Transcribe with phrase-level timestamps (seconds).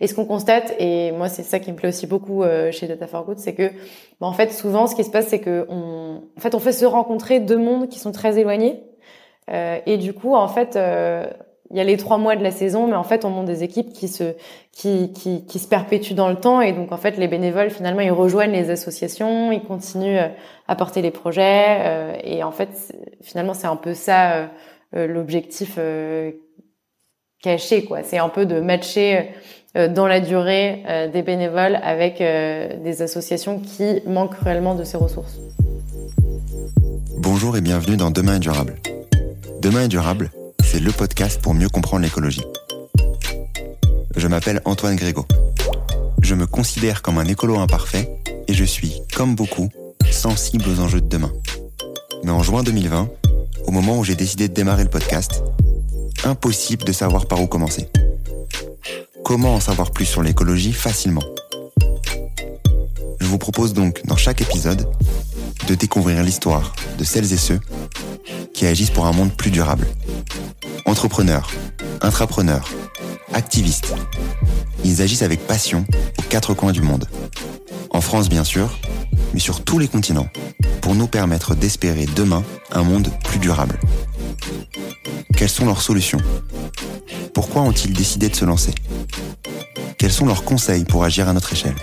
[0.00, 2.86] Et ce qu'on constate, et moi c'est ça qui me plaît aussi beaucoup euh, chez
[2.86, 3.68] Data for Good, c'est que
[4.20, 6.72] bah, en fait souvent ce qui se passe, c'est que on, en fait on fait
[6.72, 8.82] se rencontrer deux mondes qui sont très éloignés.
[9.48, 11.26] Euh, et du coup, en fait, euh,
[11.70, 13.64] il y a les trois mois de la saison, mais en fait, on monte des
[13.64, 14.34] équipes qui se
[14.72, 18.00] qui, qui, qui se perpétuent dans le temps, et donc en fait, les bénévoles finalement,
[18.00, 20.28] ils rejoignent les associations, ils continuent euh,
[20.68, 24.48] à porter les projets, euh, et en fait, finalement, c'est un peu ça
[24.94, 25.78] euh, l'objectif
[27.42, 28.02] caché, quoi.
[28.02, 29.30] C'est un peu de matcher
[29.74, 30.82] dans la durée
[31.12, 35.38] des bénévoles avec des associations qui manquent réellement de ces ressources.
[37.18, 38.76] Bonjour et bienvenue dans Demain est durable.
[39.60, 40.30] Demain est durable
[40.66, 42.42] c'est le podcast pour mieux comprendre l'écologie.
[44.16, 45.24] Je m'appelle Antoine Grégo.
[46.22, 48.10] Je me considère comme un écolo imparfait
[48.48, 49.68] et je suis, comme beaucoup,
[50.10, 51.32] sensible aux enjeux de demain.
[52.24, 53.08] Mais en juin 2020,
[53.66, 55.44] au moment où j'ai décidé de démarrer le podcast,
[56.24, 57.88] impossible de savoir par où commencer.
[59.24, 61.22] Comment en savoir plus sur l'écologie facilement
[63.20, 64.88] Je vous propose donc, dans chaque épisode,
[65.66, 67.60] de découvrir l'histoire de celles et ceux
[68.54, 69.86] qui agissent pour un monde plus durable.
[70.86, 71.50] Entrepreneurs,
[72.00, 72.68] intrapreneurs,
[73.32, 73.94] activistes.
[74.84, 75.84] Ils agissent avec passion
[76.18, 77.08] aux quatre coins du monde.
[77.90, 78.78] En France bien sûr,
[79.32, 80.28] mais sur tous les continents,
[80.80, 83.78] pour nous permettre d'espérer demain un monde plus durable.
[85.36, 86.20] Quelles sont leurs solutions?
[87.34, 88.74] Pourquoi ont-ils décidé de se lancer?
[89.98, 91.76] Quels sont leurs conseils pour agir à notre échelle?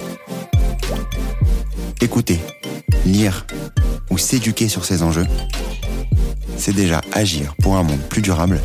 [2.02, 2.40] Écouter,
[3.06, 3.46] lire
[4.10, 5.28] ou s'éduquer sur ces enjeux,
[6.58, 8.60] c'est déjà agir pour un monde plus durable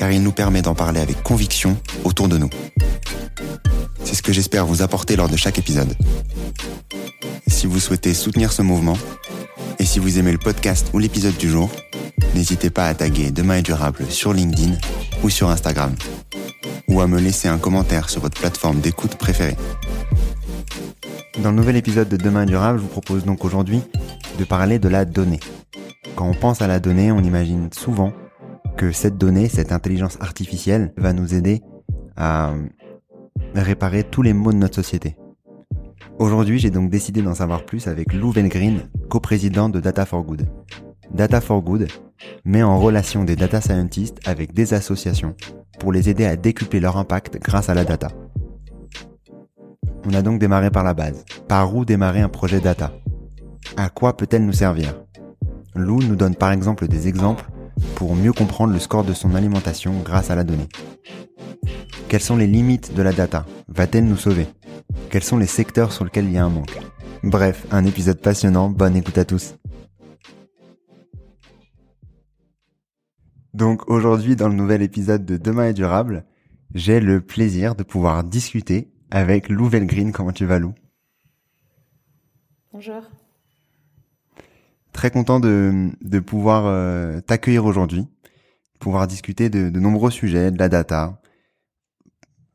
[0.00, 2.48] car il nous permet d'en parler avec conviction autour de nous.
[4.02, 5.94] C'est ce que j'espère vous apporter lors de chaque épisode.
[7.60, 8.96] Si vous souhaitez soutenir ce mouvement,
[9.78, 11.68] et si vous aimez le podcast ou l'épisode du jour,
[12.34, 14.78] n'hésitez pas à taguer Demain est durable sur LinkedIn
[15.22, 15.94] ou sur Instagram,
[16.88, 19.58] ou à me laisser un commentaire sur votre plateforme d'écoute préférée.
[21.42, 23.82] Dans le nouvel épisode de Demain est durable, je vous propose donc aujourd'hui
[24.38, 25.40] de parler de la donnée.
[26.16, 28.14] Quand on pense à la donnée, on imagine souvent
[28.78, 31.60] que cette donnée, cette intelligence artificielle va nous aider
[32.16, 32.54] à
[33.54, 35.14] réparer tous les maux de notre société.
[36.20, 40.46] Aujourd'hui, j'ai donc décidé d'en savoir plus avec Lou Green, coprésident de Data for Good.
[41.14, 41.88] Data for Good
[42.44, 45.34] met en relation des data scientists avec des associations
[45.78, 48.08] pour les aider à décupler leur impact grâce à la data.
[50.04, 51.24] On a donc démarré par la base.
[51.48, 52.92] Par où démarrer un projet data?
[53.78, 55.00] À quoi peut-elle nous servir?
[55.74, 57.48] Lou nous donne par exemple des exemples
[57.94, 60.68] pour mieux comprendre le score de son alimentation grâce à la donnée.
[62.08, 63.46] Quelles sont les limites de la data?
[63.68, 64.46] Va-t-elle nous sauver?
[65.10, 66.78] Quels sont les secteurs sur lesquels il y a un manque?
[67.22, 69.54] Bref, un épisode passionnant, bonne écoute à tous.
[73.54, 76.24] Donc aujourd'hui, dans le nouvel épisode de Demain est durable,
[76.74, 80.12] j'ai le plaisir de pouvoir discuter avec Lou Green.
[80.12, 80.72] Comment tu vas Lou?
[82.72, 83.02] Bonjour.
[84.92, 88.06] Très content de, de pouvoir euh, t'accueillir aujourd'hui,
[88.78, 91.20] pouvoir discuter de, de, nombreux sujets, de la data,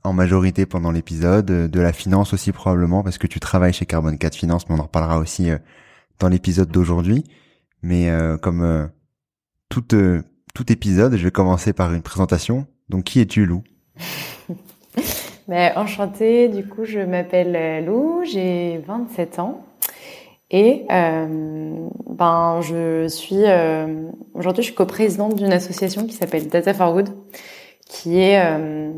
[0.06, 4.16] en majorité pendant l'épisode, de la finance aussi probablement, parce que tu travailles chez Carbon
[4.16, 5.58] 4 Finance, mais on en reparlera aussi euh,
[6.20, 7.24] dans l'épisode d'aujourd'hui.
[7.82, 8.90] Mais euh, comme
[9.70, 9.84] tout,
[10.54, 12.66] tout épisode, je vais commencer par une présentation.
[12.90, 13.64] Donc qui es-tu Lou?
[15.48, 19.64] Ben, Enchantée, du coup je m'appelle Lou, j'ai 27 ans.
[20.52, 26.74] Et euh, ben, je suis euh, aujourd'hui, je suis coprésidente d'une association qui s'appelle Data
[26.74, 27.10] for Good,
[27.88, 28.92] qui est euh,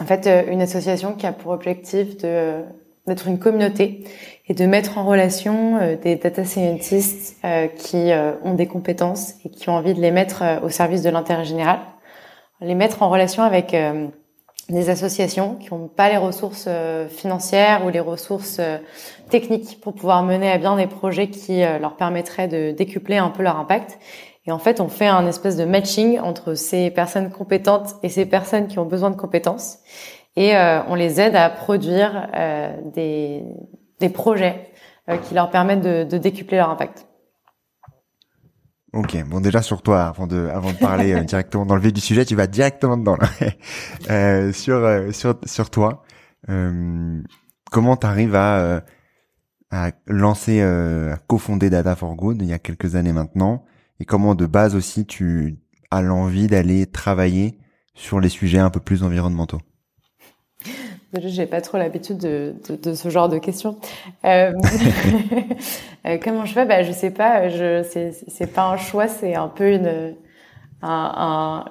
[0.00, 2.62] en fait euh, une association qui a pour objectif de
[3.08, 4.04] d'être une communauté
[4.46, 7.36] et de mettre en relation euh, des data scientists
[7.76, 8.12] qui
[8.44, 11.80] ont des compétences et qui ont envie de les mettre au service de l'intérêt général,
[12.60, 13.74] les mettre en relation avec
[14.68, 18.78] des associations qui n'ont pas les ressources euh, financières ou les ressources euh,
[19.28, 23.30] techniques pour pouvoir mener à bien des projets qui euh, leur permettraient de décupler un
[23.30, 23.98] peu leur impact.
[24.46, 28.26] Et en fait, on fait un espèce de matching entre ces personnes compétentes et ces
[28.26, 29.78] personnes qui ont besoin de compétences.
[30.34, 30.54] Et
[30.88, 32.26] on les aide à produire
[32.94, 33.44] des,
[34.00, 34.72] des projets
[35.28, 37.06] qui leur permettent de, de décupler leur impact.
[38.92, 41.94] Ok, bon déjà sur toi, avant de avant de parler euh, directement dans le vif
[41.94, 43.26] du sujet, tu vas directement dedans là.
[44.10, 46.02] euh, sur euh, sur sur toi,
[46.50, 47.22] euh,
[47.70, 48.82] comment t'arrives à
[49.70, 53.64] à lancer, à cofonder Data for Good il y a quelques années maintenant,
[54.02, 55.58] et comment de base aussi tu
[55.92, 57.56] as l'envie d'aller travailler
[57.94, 59.60] sur les sujets un peu plus environnementaux?
[61.22, 62.54] J'ai pas trop l'habitude de,
[62.94, 63.78] ce genre de questions.
[64.24, 64.52] Euh,
[66.06, 66.66] euh comment je fais?
[66.66, 67.48] Bah, Je sais pas.
[67.48, 67.84] Je
[68.26, 70.16] c'est pas un choix, c'est un peu une
[70.82, 71.64] un, un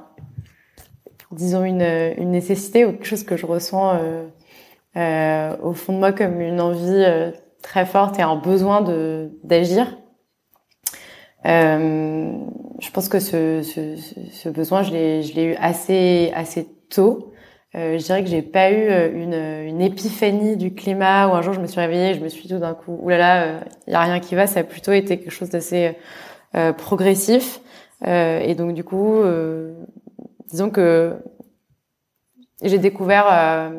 [1.34, 1.82] disons une,
[2.18, 4.00] une nécessité ou quelque chose que je ressens
[4.96, 7.04] au fond de moi comme une envie
[7.62, 9.98] très forte et un besoin de d'agir.
[11.46, 12.32] Euh,
[12.80, 13.96] je pense que ce, ce,
[14.32, 17.32] ce besoin, je l'ai, je l'ai eu assez, assez tôt.
[17.74, 21.42] Euh, je dirais que j'ai pas eu euh, une, une épiphanie du climat où un
[21.42, 23.50] jour je me suis réveillée, je me suis tout d'un coup, oulala, il
[23.90, 24.46] euh, y a rien qui va.
[24.46, 25.96] Ça a plutôt été quelque chose d'assez
[26.56, 27.62] euh, progressif.
[28.06, 29.22] et donc du coup,
[30.50, 31.16] disons que
[32.64, 33.72] j'ai découvert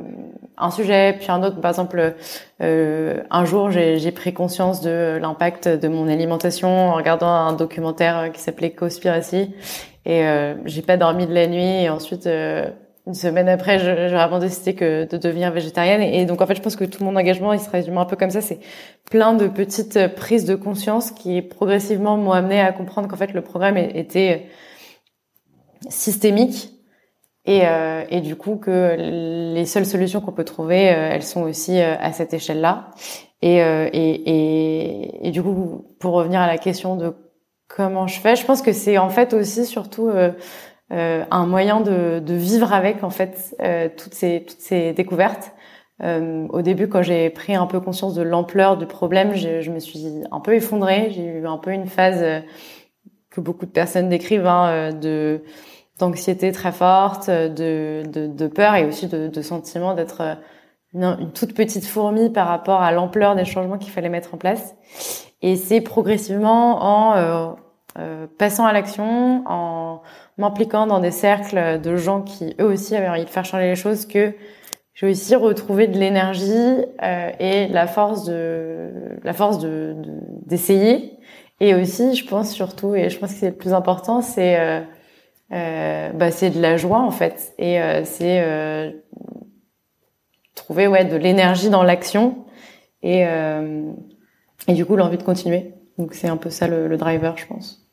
[0.58, 1.60] un sujet, puis un autre.
[1.60, 2.14] Par exemple,
[2.60, 8.30] euh, un jour, j'ai pris conscience de l'impact de mon alimentation en regardant un documentaire
[8.32, 9.54] qui s'appelait Conspiracy.
[10.04, 11.82] Et euh, j'ai pas dormi de la nuit.
[11.82, 12.68] Et ensuite, euh,
[13.06, 16.02] une semaine après, j'aurais vraiment décidé que de devenir végétarienne.
[16.02, 18.16] Et donc, en fait, je pense que tout mon engagement, il se résume un peu
[18.16, 18.40] comme ça.
[18.40, 18.60] C'est
[19.10, 23.42] plein de petites prises de conscience qui progressivement m'ont amené à comprendre qu'en fait, le
[23.42, 24.46] programme était
[25.88, 26.70] systémique
[27.44, 28.94] et, euh, et, du coup que
[29.54, 32.90] les seules solutions qu'on peut trouver, euh, elles sont aussi euh, à cette échelle-là.
[33.42, 37.12] Et, et, et, et, du coup, pour revenir à la question de
[37.66, 40.12] comment je fais, je pense que c'est en fait aussi surtout
[40.90, 43.56] un moyen de, de, vivre avec en fait
[43.96, 45.50] toutes ces toutes ces découvertes.
[46.00, 49.80] au début, quand j'ai pris un peu conscience de l'ampleur du problème, je, je, me
[49.80, 51.10] suis un peu effondrée.
[51.10, 52.44] J'ai eu un peu une phase
[53.28, 55.42] que beaucoup de personnes décrivent hein, de
[56.04, 60.34] d'anxiété très forte, de, de, de, peur et aussi de, de sentiment d'être euh,
[60.94, 64.74] une, toute petite fourmi par rapport à l'ampleur des changements qu'il fallait mettre en place.
[65.40, 67.52] Et c'est progressivement en euh,
[67.98, 70.02] euh, passant à l'action, en
[70.38, 73.76] m'impliquant dans des cercles de gens qui eux aussi avaient envie de faire changer les
[73.76, 74.34] choses que
[74.94, 78.90] j'ai aussi retrouvé de l'énergie euh, et la force de
[79.24, 79.96] la force de
[80.46, 81.18] d'essayer.
[81.60, 84.80] et aussi, je pense surtout, et je pense que c'est le plus important, c'est euh,
[85.52, 87.54] bah, c'est de la joie en fait.
[87.58, 88.90] Et euh, c'est euh,
[90.54, 92.46] trouver ouais de l'énergie dans l'action.
[93.02, 93.92] Et euh,
[94.68, 95.74] et du coup l'envie de continuer.
[95.98, 97.88] Donc c'est un peu ça le, driver je pense.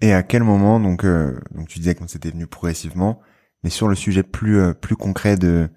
[0.00, 3.20] Et à quel moment donc donc tu disais que c'était venu progressivement
[3.64, 5.70] mais sur le sujet plus plus concret de,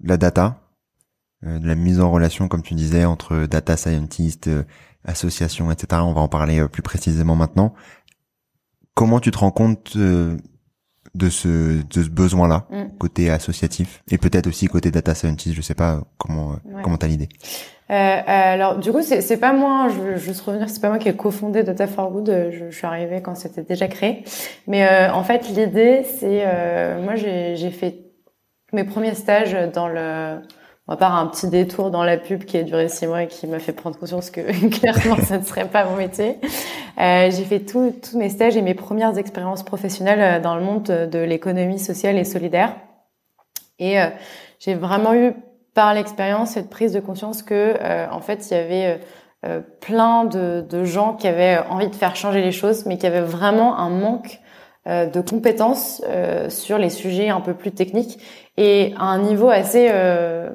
[0.00, 0.62] de la data
[1.42, 4.48] de la mise en relation comme tu disais entre data scientist
[5.04, 7.74] association etc on va en parler plus précisément maintenant
[8.96, 10.36] Comment tu te rends compte euh,
[11.16, 12.98] de ce de ce besoin-là mm.
[12.98, 17.06] côté associatif et peut-être aussi côté data scientist je sais pas comment euh, comment t'as
[17.06, 17.28] l'idée?
[17.90, 20.88] Euh, euh, alors du coup c'est c'est pas moi je veux juste revenir c'est pas
[20.88, 24.24] moi qui ai cofondé Data for Good je, je suis arrivée quand c'était déjà créé.
[24.66, 26.44] Mais euh, en fait l'idée c'est
[27.02, 28.00] moi j'ai j'ai fait
[28.72, 30.40] mes premiers stages dans le
[30.88, 33.46] à part un petit détour dans la pub qui a duré six mois et qui
[33.46, 34.40] m'a fait prendre conscience que
[34.78, 36.38] clairement ça ne serait pas mon métier.
[36.98, 40.84] Euh, j'ai fait tous mes stages et mes premières expériences professionnelles euh, dans le monde
[40.84, 42.76] de, l'économie sociale et solidaire.
[43.78, 44.06] Et euh,
[44.60, 45.34] j'ai vraiment eu
[45.74, 49.00] par l'expérience cette prise de conscience que euh, en fait il y avait
[49.44, 53.06] euh, plein de, de, gens qui avaient envie de faire changer les choses, mais qui
[53.06, 54.40] avaient vraiment un manque
[54.86, 56.02] de compétences
[56.48, 58.18] sur les sujets un peu plus techniques
[58.56, 60.50] et à un niveau assez euh,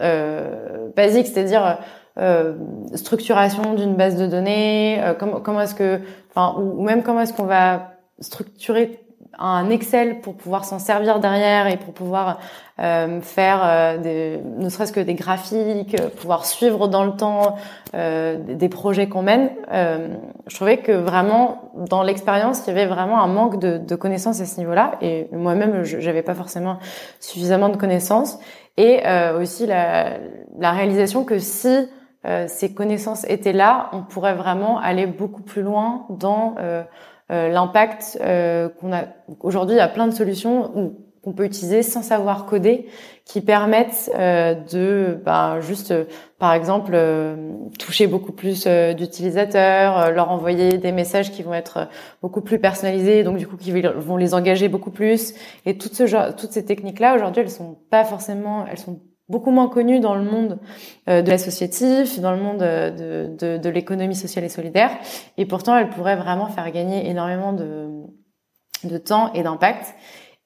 [0.00, 1.78] euh, basique, c'est-à-dire
[2.18, 2.54] euh,
[2.94, 6.00] structuration d'une base de données, euh, comment, comment est-ce que,
[6.30, 9.00] enfin, ou, même comment est-ce qu'on va structurer
[9.40, 12.38] un Excel pour pouvoir s'en servir derrière et pour pouvoir
[12.78, 17.56] euh, faire euh, des, ne serait-ce que des graphiques, pouvoir suivre dans le temps
[17.94, 19.50] euh, des projets qu'on mène.
[19.72, 20.08] Euh,
[20.46, 24.40] je trouvais que vraiment dans l'expérience, il y avait vraiment un manque de, de connaissances
[24.40, 26.78] à ce niveau-là et moi-même, j'avais pas forcément
[27.18, 28.38] suffisamment de connaissances
[28.76, 30.18] et euh, aussi la,
[30.58, 31.88] la, réalisation que si
[32.48, 36.82] ces connaissances étaient là, on pourrait vraiment aller beaucoup plus loin dans euh,
[37.30, 39.04] l'impact euh, qu'on a
[39.40, 39.76] aujourd'hui.
[39.76, 42.86] Il y a plein de solutions qu'on peut utiliser sans savoir coder,
[43.26, 45.92] qui permettent euh, de bah, juste,
[46.38, 46.98] par exemple,
[47.78, 51.88] toucher beaucoup plus d'utilisateurs, leur envoyer des messages qui vont être
[52.22, 55.34] beaucoup plus personnalisés, donc du coup qui vont les engager beaucoup plus.
[55.66, 56.02] Et toutes
[56.36, 58.98] toutes ces techniques-là aujourd'hui, elles sont pas forcément, elles sont
[59.30, 60.58] beaucoup moins connue dans le monde
[61.08, 64.90] euh, de l'associatif, dans le monde euh, de, de, de l'économie sociale et solidaire.
[65.38, 67.88] Et pourtant, elle pourrait vraiment faire gagner énormément de,
[68.84, 69.94] de temps et d'impact.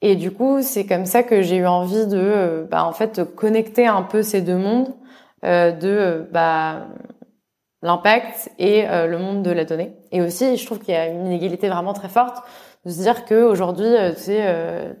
[0.01, 3.23] Et du coup, c'est comme ça que j'ai eu envie de, euh, bah, en fait,
[3.35, 4.93] connecter un peu ces deux mondes,
[5.43, 6.87] euh, de bah,
[7.81, 9.93] l'impact et le monde de la donnée.
[10.11, 12.43] Et aussi, je trouve qu'il y a une inégalité vraiment très forte
[12.83, 14.95] de se dire que aujourd'hui, tu sais,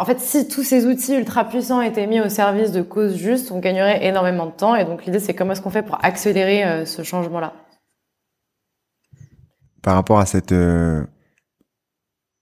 [0.00, 3.52] en fait, si tous ces outils ultra puissants étaient mis au service de causes justes,
[3.52, 4.74] on gagnerait énormément de temps.
[4.74, 7.52] Et donc l'idée, c'est comment est-ce qu'on fait pour accélérer euh, ce changement-là?
[9.82, 11.04] Par rapport à cette euh,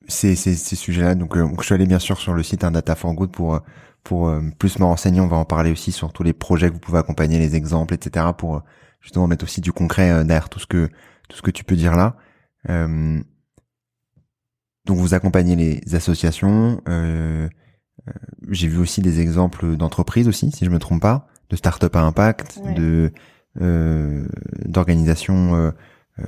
[0.06, 1.16] ces, ces, ces sujets-là.
[1.16, 3.60] Donc, je suis allé bien sûr sur le site un Data for Good pour
[4.04, 5.20] pour plus me renseigner.
[5.20, 7.92] On va en parler aussi sur tous les projets que vous pouvez accompagner, les exemples,
[7.92, 8.26] etc.
[8.38, 8.62] Pour
[9.00, 10.88] justement mettre aussi du concret derrière tout ce que
[11.28, 12.16] tout ce que tu peux dire là.
[14.88, 16.80] Euh, donc vous accompagnez les associations.
[16.88, 17.48] Euh,
[18.08, 18.12] euh,
[18.50, 22.00] j'ai vu aussi des exemples d'entreprises aussi, si je me trompe pas, de start-up à
[22.00, 23.12] impact, de
[23.60, 24.26] euh,
[24.64, 25.70] d'organisations euh,
[26.20, 26.24] euh,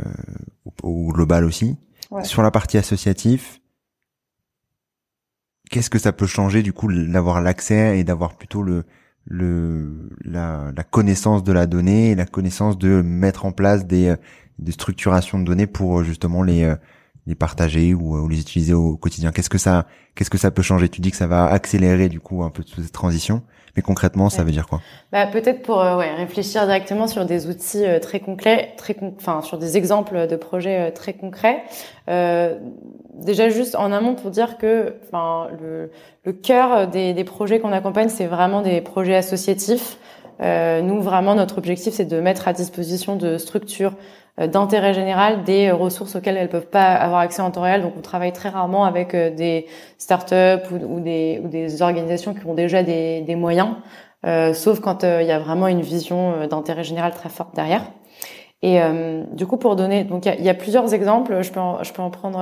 [0.82, 1.76] au, global aussi.
[2.24, 3.60] Sur la partie associative,
[5.70, 8.84] qu'est-ce que ça peut changer du coup d'avoir l'accès et d'avoir plutôt le
[9.26, 14.16] le la, la, connaissance de la donnée et la connaissance de mettre en place des
[14.58, 16.74] des structurations de données pour justement les
[17.30, 19.32] les partager ou, ou, les utiliser au quotidien.
[19.32, 20.88] Qu'est-ce que ça qu'est-ce que ça peut changer?
[20.88, 23.42] Tu dis que ça va accélérer du coup un peu toute cette transition,
[23.76, 24.80] mais concrètement, ça veut dire quoi?
[25.12, 29.40] Bah, peut-être pour euh, ouais, réfléchir directement sur des outils euh, très concrets, très enfin
[29.42, 31.62] sur des exemples de projets euh, très concrets.
[32.06, 35.90] déjà juste en amont pour dire que enfin le,
[36.24, 39.98] le cœur des, des projets qu'on accompagne, c'est vraiment des projets associatifs.
[40.40, 43.98] nous vraiment notre objectif c'est de mettre à disposition de structures euh,
[44.46, 47.82] d'intérêt général des ressources auxquelles elles peuvent pas avoir accès en temps réel.
[47.82, 49.66] Donc on travaille très rarement avec euh, des
[49.98, 53.70] startups ou, ou, des, ou des organisations qui ont déjà des, des moyens,
[54.26, 57.82] euh, sauf quand il y a vraiment une vision d'intérêt général très forte derrière.
[58.62, 58.78] Et
[59.32, 61.40] du coup, pour donner, donc il y, a, plusieurs exemples.
[61.40, 62.40] Je peux en, je peux en prendre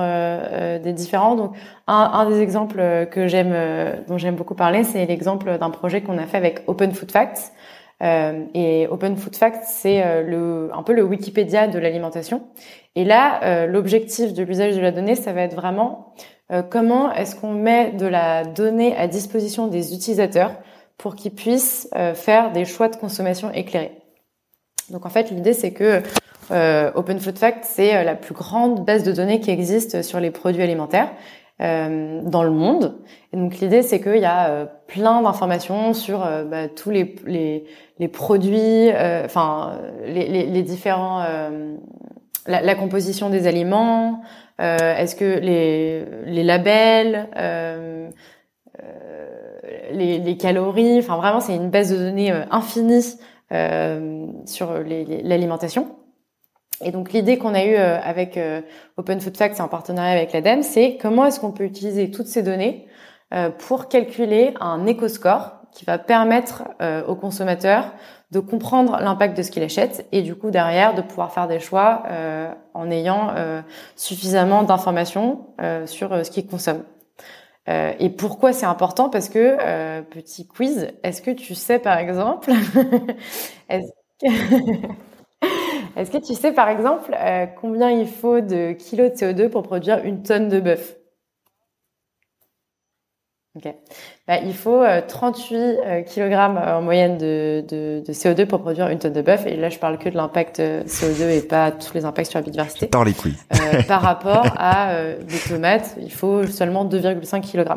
[0.77, 1.35] des différents.
[1.35, 1.53] Donc
[1.87, 3.55] un, un des exemples que j'aime,
[4.05, 7.53] dont j'aime beaucoup parler, c'est l'exemple d'un projet qu'on a fait avec Open Food Facts.
[8.01, 12.47] Euh, et Open Food Facts, c'est euh, un peu le Wikipédia de l'alimentation.
[12.95, 16.13] Et là, euh, l'objectif de l'usage de la donnée, ça va être vraiment
[16.71, 20.53] comment est-ce qu'on met de la donnée à disposition des utilisateurs
[20.97, 23.91] pour qu'ils puissent faire des choix de consommation éclairés.
[24.89, 26.01] Donc en fait, l'idée c'est que
[26.95, 30.63] Open Food Facts, c'est la plus grande base de données qui existe sur les produits
[30.63, 31.11] alimentaires.
[31.61, 32.95] Euh, dans le monde.
[33.33, 37.65] Donc l'idée c'est qu'il y a euh, plein d'informations sur euh, bah, tous les, les,
[37.97, 38.87] les produits,
[39.25, 41.21] enfin les, les, les, différents,
[42.47, 44.21] la, la, composition des aliments,
[44.57, 47.27] est-ce que les, les labels,
[49.91, 53.03] les, les, calories, enfin vraiment c'est une base de données infinie
[54.45, 55.98] sur l'alimentation.
[56.81, 58.61] Et donc l'idée qu'on a eue euh, avec euh,
[58.97, 62.43] Open Food Facts en partenariat avec l'ADEME, c'est comment est-ce qu'on peut utiliser toutes ces
[62.43, 62.87] données
[63.33, 66.63] euh, pour calculer un éco-score qui va permettre
[67.07, 67.93] aux consommateurs
[68.31, 71.59] de comprendre l'impact de ce qu'il achète et du coup derrière de pouvoir faire des
[71.59, 72.05] choix
[72.73, 73.35] en ayant
[73.95, 75.45] suffisamment d'informations
[75.85, 76.85] sur ce qu'ils consomment.
[77.67, 79.09] et pourquoi c'est important?
[79.11, 82.51] Parce que petit quiz, est-ce que tu sais par exemple,
[85.99, 89.63] Est-ce que tu sais, par exemple, euh, combien il faut de kilos de CO2 pour
[89.63, 90.95] produire une tonne de bœuf?
[93.55, 93.73] Ok.
[94.25, 98.87] Bah, il faut 38 euh, euh, kg en moyenne de, de, de, CO2 pour produire
[98.87, 99.45] une tonne de bœuf.
[99.45, 102.43] Et là, je parle que de l'impact CO2 et pas tous les impacts sur la
[102.43, 102.87] biodiversité.
[102.87, 103.35] Par les couilles.
[103.85, 107.67] par rapport à des tomates, il faut seulement 2,5 kg.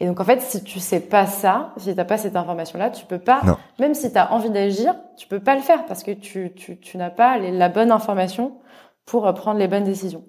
[0.00, 3.06] Et donc en fait, si tu sais pas ça, si t'as pas cette information-là, tu
[3.06, 3.40] peux pas,
[3.78, 6.78] même si tu as envie d'agir, tu peux pas le faire parce que tu, tu,
[6.78, 8.58] tu n'as pas la bonne information
[9.06, 10.24] pour euh, prendre les bonnes décisions.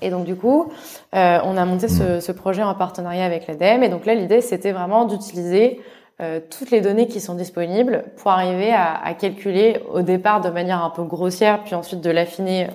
[0.00, 0.72] Et donc du coup,
[1.14, 3.82] euh, on a monté ce, ce, projet en partenariat avec l'ADEME.
[3.82, 5.80] Et donc là, l'idée, c'était vraiment d'utiliser
[6.20, 10.48] euh, toutes les données qui sont disponibles pour arriver à, à, calculer au départ de
[10.48, 12.68] manière un peu grossière, puis ensuite de l'affiner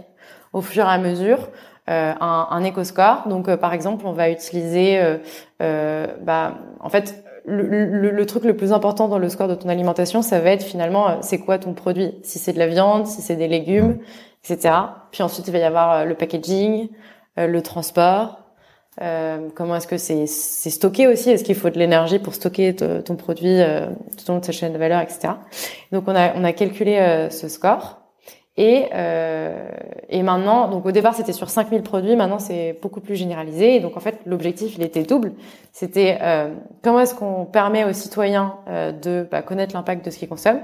[0.54, 1.50] au fur et à mesure
[1.90, 3.28] euh, un, un éco-score.
[3.28, 5.18] Donc, euh, par exemple, on va utiliser,
[5.62, 9.56] euh, bah, en fait, le, le, le, truc le plus important dans le score de
[9.56, 12.16] ton alimentation, ça va être finalement, c'est quoi ton produit?
[12.24, 14.00] Si c'est de la viande, si c'est des légumes,
[14.44, 14.76] etc.
[15.12, 16.90] Puis ensuite, il va y avoir le packaging,
[17.38, 18.48] le transport.
[19.02, 21.30] Euh, comment est-ce que c'est c'est stocké aussi?
[21.30, 24.52] Est-ce qu'il faut de l'énergie pour stocker ton produit euh, tout au long de sa
[24.52, 25.34] chaîne de valeur, etc.
[25.92, 27.97] Donc on a on a calculé ce score
[28.58, 29.70] et, euh,
[30.10, 33.76] et maintenant, donc au départ c'était sur 5000 produits, maintenant c'est beaucoup plus généralisé.
[33.76, 35.34] Et donc en fait l'objectif il était double.
[35.72, 36.50] C'était euh,
[36.84, 40.64] comment est-ce qu'on permet aux citoyens euh, de bah, connaître l'impact de ce qu'ils consomment,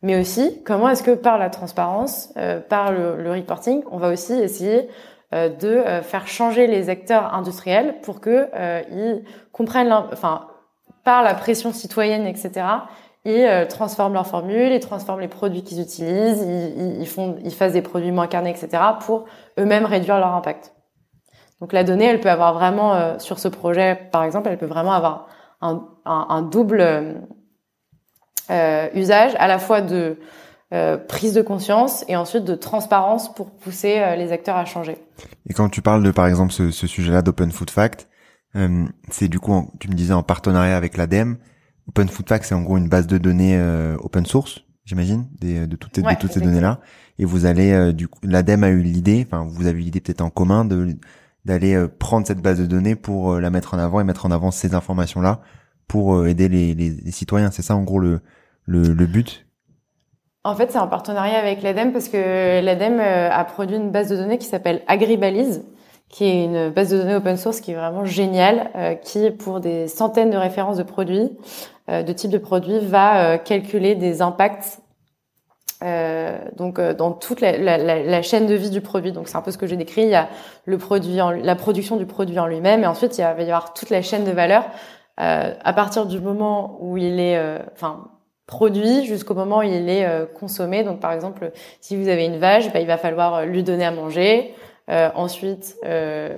[0.00, 4.08] mais aussi comment est-ce que par la transparence, euh, par le, le, reporting, on va
[4.08, 4.88] aussi essayer
[5.34, 8.48] euh, de euh, faire changer les acteurs industriels pour que
[8.90, 9.22] ils
[9.52, 10.48] comprennent, enfin
[11.04, 12.64] par la pression citoyenne, etc
[13.24, 17.52] ils euh, transforment leurs formules, ils transforment les produits qu'ils utilisent, ils, ils, font, ils
[17.52, 18.82] fassent des produits moins carnés, etc.
[19.00, 19.24] pour
[19.58, 20.74] eux-mêmes réduire leur impact.
[21.60, 24.66] Donc la donnée, elle peut avoir vraiment euh, sur ce projet, par exemple, elle peut
[24.66, 25.28] vraiment avoir
[25.62, 26.82] un, un, un double
[28.50, 30.18] euh, usage, à la fois de
[31.06, 34.98] prise de conscience et ensuite de transparence pour pousser les acteurs à changer.
[35.48, 38.08] Et quand tu parles de par exemple ce, ce sujet-là d'Open Food Fact,
[39.08, 41.36] c'est du coup, tu me disais en partenariat avec l'ADEME.
[41.88, 43.60] Open Food Fact, c'est en gros une base de données
[44.00, 46.80] open source, j'imagine, de toutes, de toutes ces données-là.
[47.18, 50.22] Et vous allez, du coup, l'ADEME a eu l'idée, enfin vous avez eu l'idée peut-être
[50.22, 50.96] en commun de
[51.44, 54.26] d'aller euh, prendre cette base de données pour euh, la mettre en avant et mettre
[54.26, 55.40] en avant ces informations-là
[55.86, 57.50] pour euh, aider les, les, citoyens.
[57.50, 58.20] C'est ça en gros le,
[58.64, 59.46] le, le but?
[60.42, 64.16] En fait, c'est un partenariat avec l'ADEME parce que l'ADEME a produit une base de
[64.16, 65.62] données qui s'appelle AgriBalise
[66.08, 69.60] qui est une base de données open source qui est vraiment géniale, euh, qui pour
[69.60, 71.30] des centaines de références de produits,
[71.90, 74.80] euh, de types de produits, va calculer des impacts
[75.84, 79.12] euh, donc euh, dans toute la, la, la, chaîne de vie du produit.
[79.12, 80.02] Donc c'est un peu ce que j'ai décrit.
[80.02, 80.28] Il y a
[80.64, 83.74] le produit, en, la production du produit en lui-même, et ensuite il, va y avoir
[83.74, 84.64] toute la chaîne de valeur
[85.20, 88.08] euh, à partir du moment où il est, euh, enfin
[88.46, 90.84] produit jusqu'au moment où il est consommé.
[90.84, 93.90] Donc par exemple, si vous avez une vache, bah, il va falloir lui donner à
[93.90, 94.54] manger.
[94.90, 96.36] Euh, ensuite euh,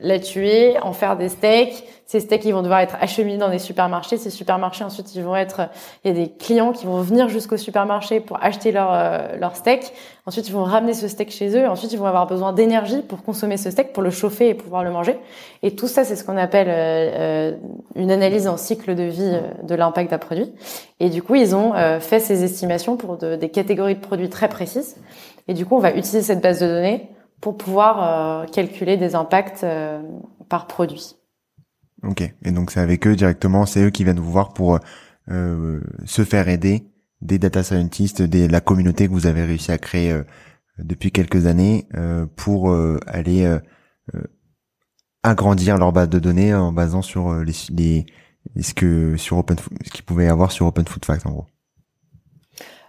[0.00, 1.84] la tuer, en faire des steaks.
[2.06, 4.16] Ces steaks, ils vont devoir être acheminés dans des supermarchés.
[4.16, 5.68] Ces supermarchés, ensuite, ils vont être.
[6.02, 9.56] Il y a des clients qui vont venir jusqu'au supermarché pour acheter leur euh, leur
[9.56, 9.92] steak.
[10.24, 11.68] Ensuite, ils vont ramener ce steak chez eux.
[11.68, 14.84] Ensuite, ils vont avoir besoin d'énergie pour consommer ce steak, pour le chauffer et pouvoir
[14.84, 15.18] le manger.
[15.62, 17.56] Et tout ça, c'est ce qu'on appelle euh,
[17.94, 20.50] une analyse en cycle de vie de l'impact d'un produit.
[20.98, 24.48] Et du coup, ils ont fait ces estimations pour de, des catégories de produits très
[24.48, 24.96] précises.
[25.46, 27.10] Et du coup, on va utiliser cette base de données
[27.42, 30.00] pour pouvoir euh, calculer des impacts euh,
[30.48, 31.16] par produit.
[32.04, 34.78] Ok, et donc c'est avec eux directement, c'est eux qui viennent vous voir pour
[35.28, 36.86] euh, se faire aider
[37.20, 40.20] des data scientists, des la communauté que vous avez réussi à créer
[40.78, 41.86] depuis quelques années
[42.34, 42.74] pour
[43.06, 43.58] aller
[45.22, 48.06] agrandir leur base de données en basant sur les, les
[48.60, 51.46] ce que sur Open ce qu'ils pouvaient avoir sur Open Food Fact en gros.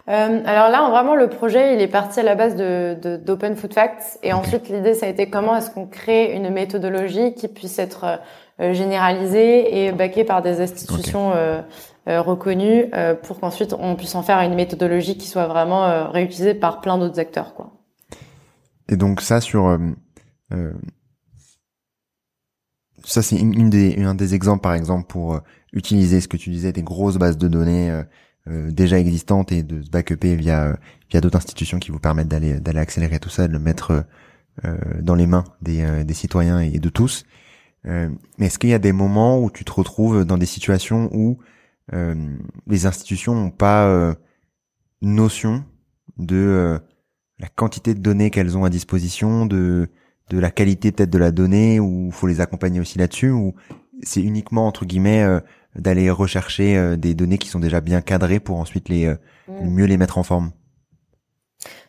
[0.08, 3.72] Euh, alors là, vraiment, le projet, il est parti à la base de d'Open Food
[3.72, 4.18] Facts.
[4.22, 8.20] Et ensuite, l'idée, ça a été comment est-ce qu'on crée une méthodologie qui puisse être
[8.60, 11.62] euh, généralisée et backée par des institutions euh,
[12.06, 16.54] euh, reconnues euh, pour qu'ensuite on puisse en faire une méthodologie qui soit vraiment réutilisée
[16.54, 17.54] par plein d'autres acteurs.
[17.54, 17.72] Quoi.
[18.88, 19.78] Et donc ça, sur...
[23.04, 25.40] ça, c'est une, des, un des exemples, par exemple, pour
[25.72, 28.02] utiliser ce que tu disais, des grosses bases de données euh,
[28.46, 30.78] déjà existantes et de se backuper via
[31.10, 34.04] via d'autres institutions qui vous permettent d'aller d'aller accélérer tout ça, de le mettre
[34.64, 37.24] euh, dans les mains des, euh, des citoyens et de tous.
[37.84, 41.38] mais est-ce qu'il y a des moments où tu te retrouves dans des situations où
[42.66, 44.16] les institutions n'ont pas
[45.02, 45.64] notion
[46.16, 46.80] de
[47.38, 49.90] la quantité de données qu'elles ont à disposition, de
[50.30, 53.54] de la qualité peut-être de la donnée, ou faut les accompagner aussi là-dessus, ou
[54.02, 55.26] c'est uniquement entre guillemets
[55.76, 59.16] d'aller rechercher euh, des données qui sont déjà bien cadrées pour ensuite les euh,
[59.48, 59.68] mm.
[59.68, 60.52] mieux les mettre en forme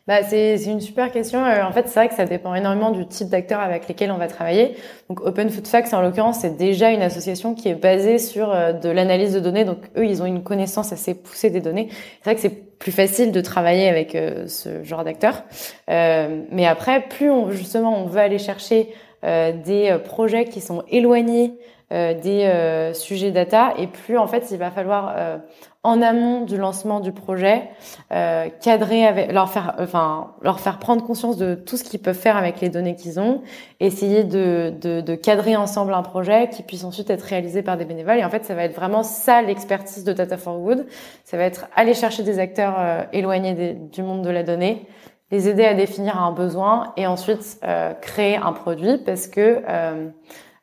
[0.07, 1.43] bah, c'est une super question.
[1.43, 4.19] Euh, en fait, c'est vrai que ça dépend énormément du type d'acteurs avec lesquels on
[4.19, 4.75] va travailler.
[5.09, 8.89] Donc, Open Food Facts, en l'occurrence, c'est déjà une association qui est basée sur de
[8.89, 9.65] l'analyse de données.
[9.65, 11.89] Donc, eux, ils ont une connaissance assez poussée des données.
[12.21, 14.15] C'est vrai que c'est plus facile de travailler avec
[14.47, 15.43] ce genre d'acteurs.
[15.89, 18.93] Euh, mais après, plus on, justement on veut aller chercher
[19.23, 23.73] des projets qui sont éloignés euh, des euh, sujets data.
[23.77, 25.37] Et plus en fait il va falloir euh,
[25.83, 27.69] en amont du lancement du projet
[28.09, 32.37] cadrer avec leur faire enfin leur faire prendre conscience de tout ce qu'ils peuvent faire
[32.37, 33.43] avec les données qu'ils ont
[33.79, 37.85] essayer de, de, de, cadrer ensemble un projet qui puisse ensuite être réalisé par des
[37.85, 38.17] bénévoles.
[38.17, 40.87] Et en fait ça va être vraiment ça l'expertise de Data for Good.
[41.23, 44.87] Ça va être aller chercher des acteurs éloignés du monde de la donnée
[45.31, 47.59] les aider à définir un besoin et ensuite
[48.01, 50.09] créer un produit parce que euh,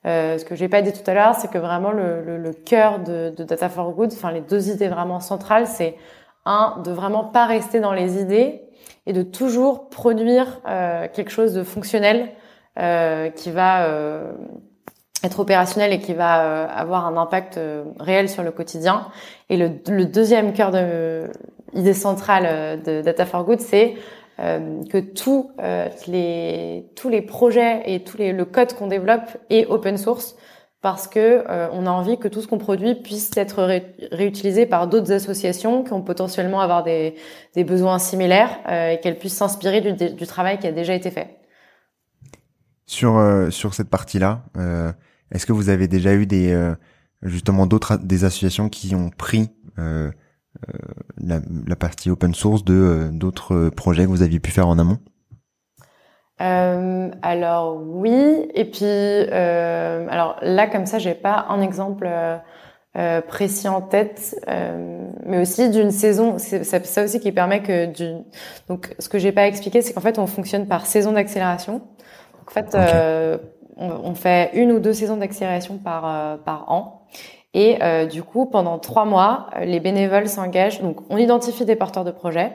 [0.05, 2.99] ce que j'ai pas dit tout à l'heure, c'est que vraiment le, le, le cœur
[2.99, 5.97] de, de, Data for Good, enfin les deux idées vraiment centrales, c'est
[6.45, 8.63] un de vraiment pas rester dans les idées
[9.07, 12.31] et de toujours produire euh, quelque chose de fonctionnel
[12.79, 14.33] euh, qui va euh,
[15.25, 19.07] être opérationnel et qui va euh, avoir un impact euh, réel sur le quotidien.
[19.51, 21.25] Et le, le deuxième cœur de
[21.75, 23.99] idée centrale de Data for Good, c'est euh,
[24.43, 29.67] que tous euh, les tous les projets et tous les le code qu'on développe est
[29.67, 30.37] open source
[30.81, 34.89] parce que euh, on a envie que tout ce qu'on produit puisse être réutilisé par
[34.89, 37.15] d'autres associations qui vont potentiellement avoir des,
[37.55, 41.39] des besoins similaires et qu'elles puissent s'inspirer du, du, travail qui a déjà été fait.
[42.85, 44.43] Sur sur cette partie-là,
[45.31, 46.53] est-ce que vous avez déjà eu des
[47.23, 50.11] justement d'autres des associations qui ont pris euh,
[51.19, 54.79] la, la, partie open source de euh, d'autres projets que vous aviez pu faire en
[54.79, 54.99] amont?
[56.41, 62.09] Euh, alors oui, et puis euh, alors là comme ça j'ai pas un exemple
[62.95, 66.37] euh, précis en tête, euh, mais aussi d'une saison.
[66.37, 67.87] C'est ça, aussi qui permet que.
[68.69, 71.81] Donc, ce que j'ai pas expliqué, c'est qu'en fait, on fonctionne par saison d'accélération.
[72.47, 73.39] En fait, euh,
[73.79, 77.07] on, on, fait une ou deux saisons d'accélération par euh, par an.
[77.55, 80.81] Et euh, du coup, pendant trois mois, les bénévoles s'engagent.
[80.81, 82.53] Donc, on identifie des porteurs de projets.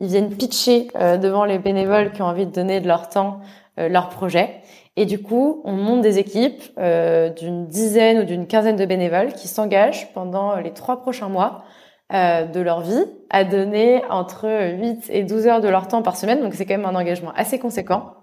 [0.00, 3.40] Ils viennent pitcher devant les bénévoles qui ont envie de donner de leur temps,
[3.76, 4.62] leur projet.
[4.96, 9.32] Et du coup, on monte des équipes euh, d'une dizaine ou d'une quinzaine de bénévoles
[9.32, 11.64] qui s'engagent pendant les trois prochains mois
[12.12, 16.16] euh, de leur vie à donner entre 8 et 12 heures de leur temps par
[16.16, 16.42] semaine.
[16.42, 18.19] Donc c'est quand même un engagement assez conséquent euh,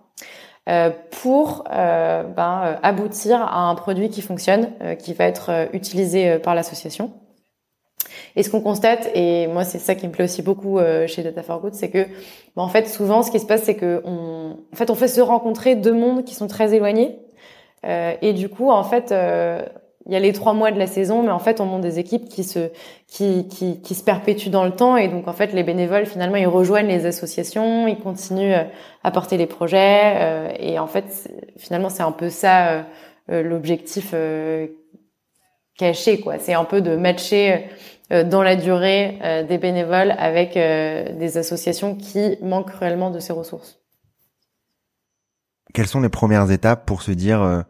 [1.22, 6.56] pour euh, ben, aboutir à un produit qui fonctionne, euh, qui va être utilisé par
[6.56, 7.12] l'association.
[8.38, 11.24] Et ce qu'on constate, et moi c'est ça qui me plaît aussi beaucoup euh, chez
[11.24, 12.04] Data for Good, c'est que
[12.56, 15.08] bah, en fait souvent ce qui se passe c'est que on, en fait on fait
[15.08, 17.18] se rencontrer deux mondes qui sont très éloignés.
[17.86, 19.64] Euh, et du coup en fait euh,
[20.08, 22.00] il y a les trois mois de la saison, mais en fait on monte des
[22.00, 22.72] équipes qui se
[23.08, 26.38] qui, qui, qui se perpétuent dans le temps et donc en fait les bénévoles finalement
[26.38, 28.56] ils rejoignent les associations, ils continuent
[29.04, 32.86] à porter les projets et en fait finalement c'est un peu ça
[33.28, 34.14] l'objectif
[35.78, 36.40] caché quoi.
[36.40, 37.66] C'est un peu de matcher
[38.12, 43.20] euh, dans la durée euh, des bénévoles avec euh, des associations qui manquent réellement de
[43.20, 43.80] ces ressources.
[45.74, 47.66] Quelles sont les premières étapes pour se dire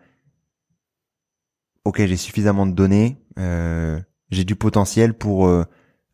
[1.87, 3.17] ok j'ai suffisamment de données,
[4.29, 5.49] j'ai du potentiel pour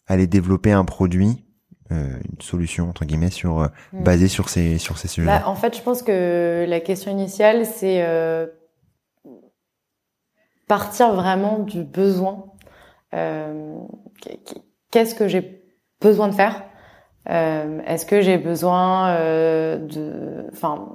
[0.08, 1.46] aller développer un produit,
[1.90, 4.04] une solution entre guillemets sur hmm.
[4.04, 5.28] basée sur ces sur ces sujets.
[5.28, 8.04] Bah, en fait, je pense que la question initiale c'est
[10.68, 12.46] partir vraiment du besoin
[13.14, 13.78] euh,
[14.92, 15.64] qu'est-ce que j'ai
[16.02, 16.64] besoin de faire?
[17.30, 20.88] Euh, Est-ce que j'ai besoin euh, de, enfin,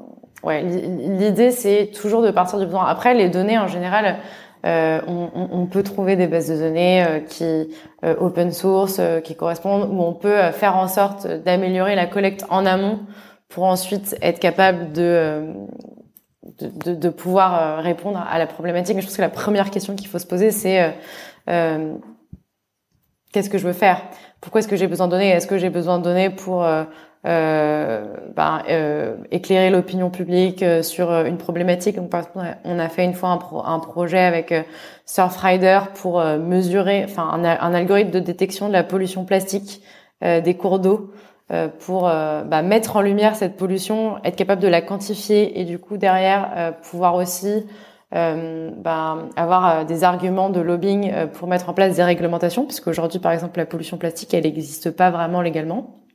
[0.43, 2.87] ouais, l'idée c'est toujours de partir du besoin.
[2.87, 4.19] Après, les données en général.
[4.67, 7.69] Euh, on, on, peut trouver des bases de données euh, qui
[8.05, 12.67] euh, open source, qui correspondent, où on peut faire en sorte d'améliorer la collecte en
[12.67, 13.01] amont
[13.49, 15.53] pour ensuite être capable de,
[16.59, 18.99] de, de, de pouvoir répondre à la problématique.
[19.01, 20.93] Je pense que la première question qu'il faut se poser, c'est
[21.49, 21.95] euh,
[23.33, 24.03] qu'est-ce que je veux faire?
[24.41, 25.31] Pourquoi est-ce que j'ai besoin de données?
[25.31, 26.85] Est-ce que j'ai besoin de données pour euh, euh,
[27.25, 31.97] ben, euh, éclairer l'opinion publique euh, sur une problématique.
[31.97, 34.55] Donc, par exemple, on a fait une fois un, pro un projet avec
[35.05, 39.83] Surfrider pour mesurer, enfin, un, un, algorithme de détection de la pollution plastique
[40.21, 41.13] des cours d'eau
[41.79, 45.97] pour bah, mettre en lumière cette pollution, être capable de la quantifier et du coup
[45.97, 47.65] derrière pouvoir aussi
[48.15, 52.65] euh, ben, avoir euh, des arguments de lobbying euh, pour mettre en place des réglementations,
[52.65, 56.08] puisque aujourd'hui, par exemple, la pollution plastique, elle n'existe pas vraiment légalement.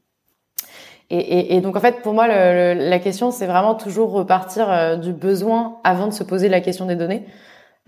[1.13, 4.69] Et, et, et, donc, en fait, pour moi, le, la question, c'est vraiment toujours repartir
[4.69, 7.25] euh, du besoin avant de se poser la question des données.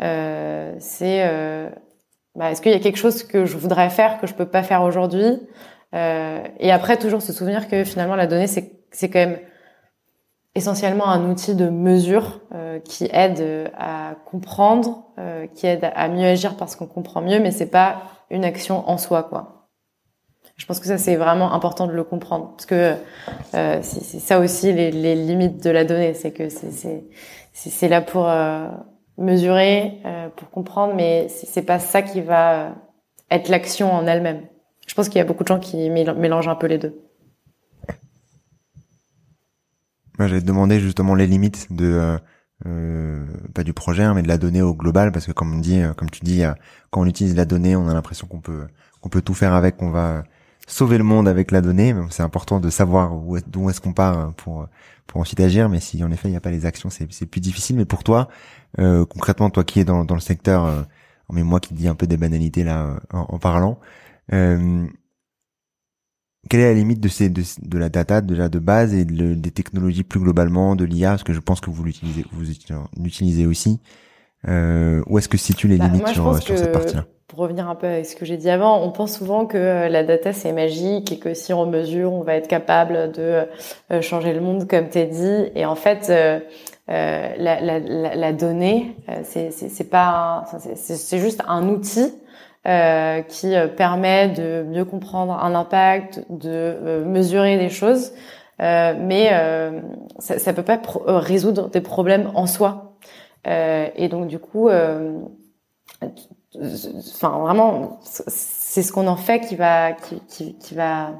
[0.01, 1.27] Euh, c'est
[2.35, 4.63] bah, est-ce qu'il y a quelque chose que je voudrais faire que je peux pas
[4.63, 5.39] faire aujourd'hui?
[5.93, 9.39] Et après, toujours se souvenir que finalement, la donnée, c'est quand même
[10.55, 16.07] essentiellement un outil de mesure euh, qui aide euh, à comprendre, euh, qui aide à
[16.07, 19.64] mieux agir parce qu'on comprend mieux, mais c'est pas une action en soi, quoi.
[20.57, 22.95] Je pense que ça c'est vraiment important de le comprendre parce que
[23.53, 26.47] euh, c'est ça aussi les, les, limites de la donnée, c'est que
[27.53, 28.29] c'est là pour
[29.17, 29.99] mesurer,
[30.37, 32.75] pour comprendre, mais c'est pas ça qui va
[33.31, 34.43] être l'action en elle-même.
[34.87, 36.95] Je pense qu'il y a beaucoup de gens qui mélangent un peu les deux.
[40.17, 42.17] Moi, j'avais demandé justement les limites de euh,
[42.65, 45.59] euh, pas du projet, hein, mais de la donnée au global, parce que comme on
[45.59, 46.43] dit, euh, comme tu dis,
[46.89, 48.67] quand on utilise la donnée, on a l'impression qu'on peut
[49.01, 50.23] qu'on peut tout faire avec, qu'on va
[50.67, 51.95] sauver le monde avec la donnée.
[52.09, 53.11] C'est important de savoir
[53.47, 54.67] d'où est-ce qu'on part pour
[55.07, 55.69] pour ensuite agir.
[55.69, 57.75] Mais si en effet il n'y a pas les actions, c'est c'est plus difficile.
[57.77, 58.29] Mais pour toi,
[58.79, 60.81] euh, concrètement, toi qui es dans dans le secteur, euh,
[61.31, 63.79] mais moi qui dis un peu des banalités là en, en parlant.
[64.33, 64.87] Euh,
[66.49, 69.33] quelle est la limite de ces de, de la data déjà de base et de,
[69.33, 72.43] des technologies plus globalement de l'IA parce que je pense que vous l'utilisez vous
[72.97, 73.79] l'utilisez aussi
[74.47, 77.05] euh, où est-ce que se situent les bah, limites sur, sur cette partie-là?
[77.27, 79.89] Pour revenir un peu à ce que j'ai dit avant, on pense souvent que euh,
[79.89, 83.47] la data c'est magique et que si on mesure, on va être capable de
[83.91, 85.51] euh, changer le monde comme t'es dit.
[85.55, 86.39] Et en fait, euh,
[86.89, 87.79] euh la, la,
[88.15, 92.13] la, donnée, c'est pas, c'est juste un outil
[92.67, 98.11] euh, qui permet de mieux comprendre un impact, de mesurer des choses,
[98.59, 99.31] mais
[100.19, 102.95] ça, ça peut pas résoudre des problèmes en soi.
[103.45, 104.69] et donc du coup,
[106.61, 110.21] enfin vraiment, c'est ce qu'on en fait qui va qui,
[110.59, 111.11] qui, va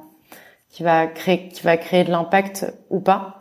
[0.70, 3.40] qui va créer qui va créer de l'impact ou pas.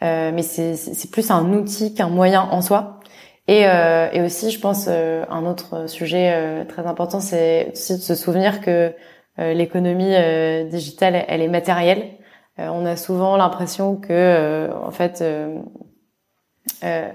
[0.00, 3.00] mais c'est plus un outil qu'un moyen en soi.
[3.48, 8.60] Et, et aussi, je pense, un autre sujet très important, c'est aussi de se souvenir
[8.60, 8.92] que
[9.38, 10.14] l'économie
[10.68, 12.04] digitale, elle est matérielle.
[12.58, 15.22] on a souvent l'impression que, en fait,
[16.84, 17.10] euh,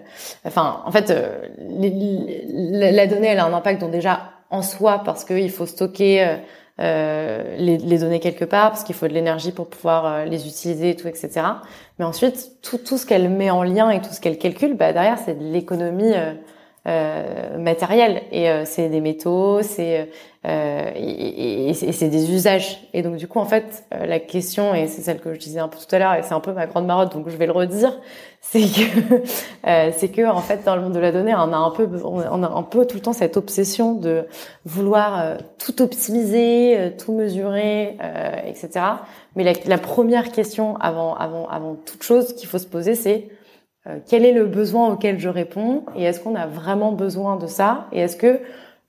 [0.46, 5.24] enfin, en fait, euh, la donnée, elle a un impact donc déjà en soi parce
[5.24, 6.36] qu'il faut stocker euh,
[6.80, 10.48] euh, les, les, données quelque part, parce qu'il faut de l'énergie pour pouvoir euh, les
[10.48, 11.30] utiliser et tout, etc.
[12.00, 14.94] Mais ensuite, tout, tout ce qu'elle met en lien et tout ce qu'elle calcule, bah,
[14.94, 16.14] derrière, c'est de l'économie
[16.88, 18.24] euh, matérielle.
[18.32, 20.10] Et c'est des métaux, c'est
[20.48, 22.80] euh, et, et, c'est des usages.
[22.94, 25.68] Et donc du coup, en fait, la question, et c'est celle que je disais un
[25.68, 27.52] peu tout à l'heure, et c'est un peu ma grande marotte, donc je vais le
[27.52, 28.00] redire,
[28.42, 29.16] c'est que
[29.68, 31.88] euh, c'est que en fait, dans le monde de la donnée, on a un peu,
[32.04, 34.26] on a un peu tout le temps cette obsession de
[34.66, 37.98] vouloir euh, tout optimiser, euh, tout mesurer,
[38.46, 38.72] etc.
[39.36, 43.30] Mais la, la, première question avant, avant, avant toute chose qu'il faut se poser, c'est
[44.08, 47.88] quel est le besoin auquel je réponds et est-ce qu'on a vraiment besoin de ça
[47.92, 48.40] et est-ce que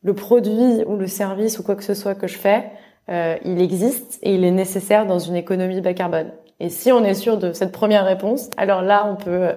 [0.03, 2.71] le produit ou le service ou quoi que ce soit que je fais,
[3.09, 6.31] euh, il existe et il est nécessaire dans une économie bas carbone?
[6.61, 9.55] Et si on est sûr de cette première réponse, alors là, on peut euh,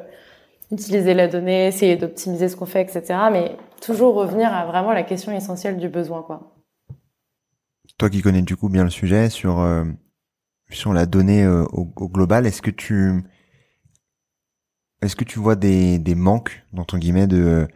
[0.71, 3.19] utiliser la donnée, essayer d'optimiser ce qu'on fait, etc.
[3.31, 6.51] Mais toujours revenir à vraiment la question essentielle du besoin, quoi.
[7.97, 9.85] Toi qui connais du coup bien le sujet sur euh,
[10.69, 13.23] sur la donnée au, au, global, est-ce que tu
[15.01, 17.67] est-ce que tu vois des, des manques ton guillemets de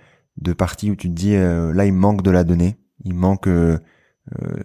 [0.41, 3.47] de parties où tu te dis euh, là il manque de la donnée, il manque
[3.47, 3.77] euh,
[4.41, 4.60] euh,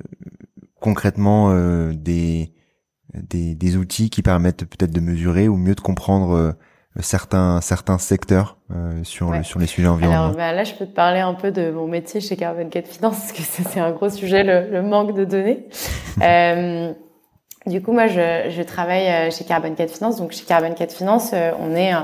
[0.81, 1.55] concrètement
[1.93, 2.54] des,
[3.14, 6.55] des, des outils qui permettent peut-être de mesurer ou mieux de comprendre
[7.00, 8.59] certains certains secteurs
[9.03, 10.24] sur sur les sujets environnementaux.
[10.24, 12.88] Alors bah, là, je peux te parler un peu de mon métier chez Carbon 4
[12.88, 15.66] Finance parce que c'est un gros sujet le, le manque de données.
[16.22, 16.92] euh,
[17.66, 20.16] du coup, moi, je, je travaille euh, chez Carbon 4 Finance.
[20.16, 22.00] Donc, chez Carbon 4 Finance, euh, on est euh,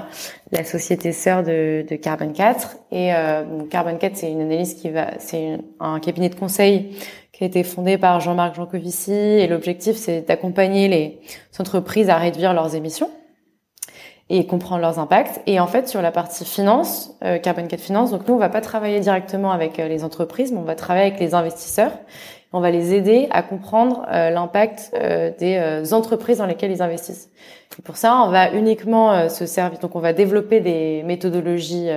[0.53, 2.79] la société sœur de, de Carbon 4.
[2.92, 6.96] Et euh, Carbon 4, c'est une analyse qui va, c'est un cabinet de conseil
[7.40, 9.12] qui a été fondé par Jean-Marc Jancovici.
[9.12, 11.20] Et l'objectif, c'est d'accompagner les
[11.59, 13.09] entreprises à réduire leurs émissions
[14.29, 15.40] et comprendre leurs impacts.
[15.46, 18.50] Et en fait, sur la partie finance, euh, Carbon 4 Finance, donc nous, on va
[18.50, 21.92] pas travailler directement avec les entreprises, mais on va travailler avec les investisseurs
[22.53, 26.83] on va les aider à comprendre euh, l'impact euh, des euh, entreprises dans lesquelles ils
[26.83, 27.31] investissent.
[27.79, 31.88] Et pour ça, on va uniquement se servir, donc on va développer des méthodologies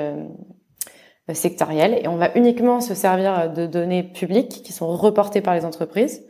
[1.31, 1.99] sectorielles.
[2.03, 6.23] Et on va uniquement se servir de données publiques qui sont reportées par les entreprises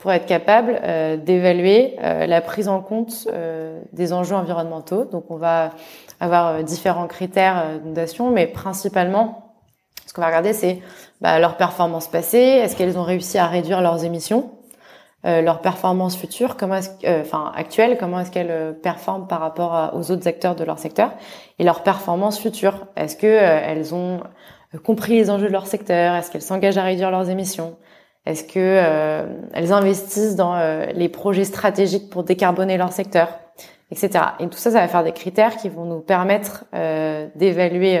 [0.00, 0.80] pour être capable
[1.24, 3.26] d'évaluer la prise en compte
[3.92, 5.06] des enjeux environnementaux.
[5.06, 5.70] Donc on va
[6.20, 9.54] avoir différents critères d'inondation, mais principalement,
[10.06, 10.80] ce qu'on va regarder, c'est
[11.22, 14.50] bah, leur performance passée, est-ce qu'elles ont réussi à réduire leurs émissions,
[15.24, 19.40] euh, leur performance future, comment est-ce, euh, enfin actuelle, comment est-ce qu'elles euh, performent par
[19.40, 21.12] rapport aux autres acteurs de leur secteur,
[21.58, 24.20] et leur performance future, est-ce que euh, elles ont
[24.84, 27.76] compris les enjeux de leur secteur, est-ce qu'elles s'engagent à réduire leurs émissions,
[28.26, 30.56] est-ce que elles investissent dans
[30.94, 33.28] les projets stratégiques pour décarboner leur secteur,
[33.92, 34.24] etc.
[34.40, 36.64] Et tout ça, ça va faire des critères qui vont nous permettre
[37.36, 38.00] d'évaluer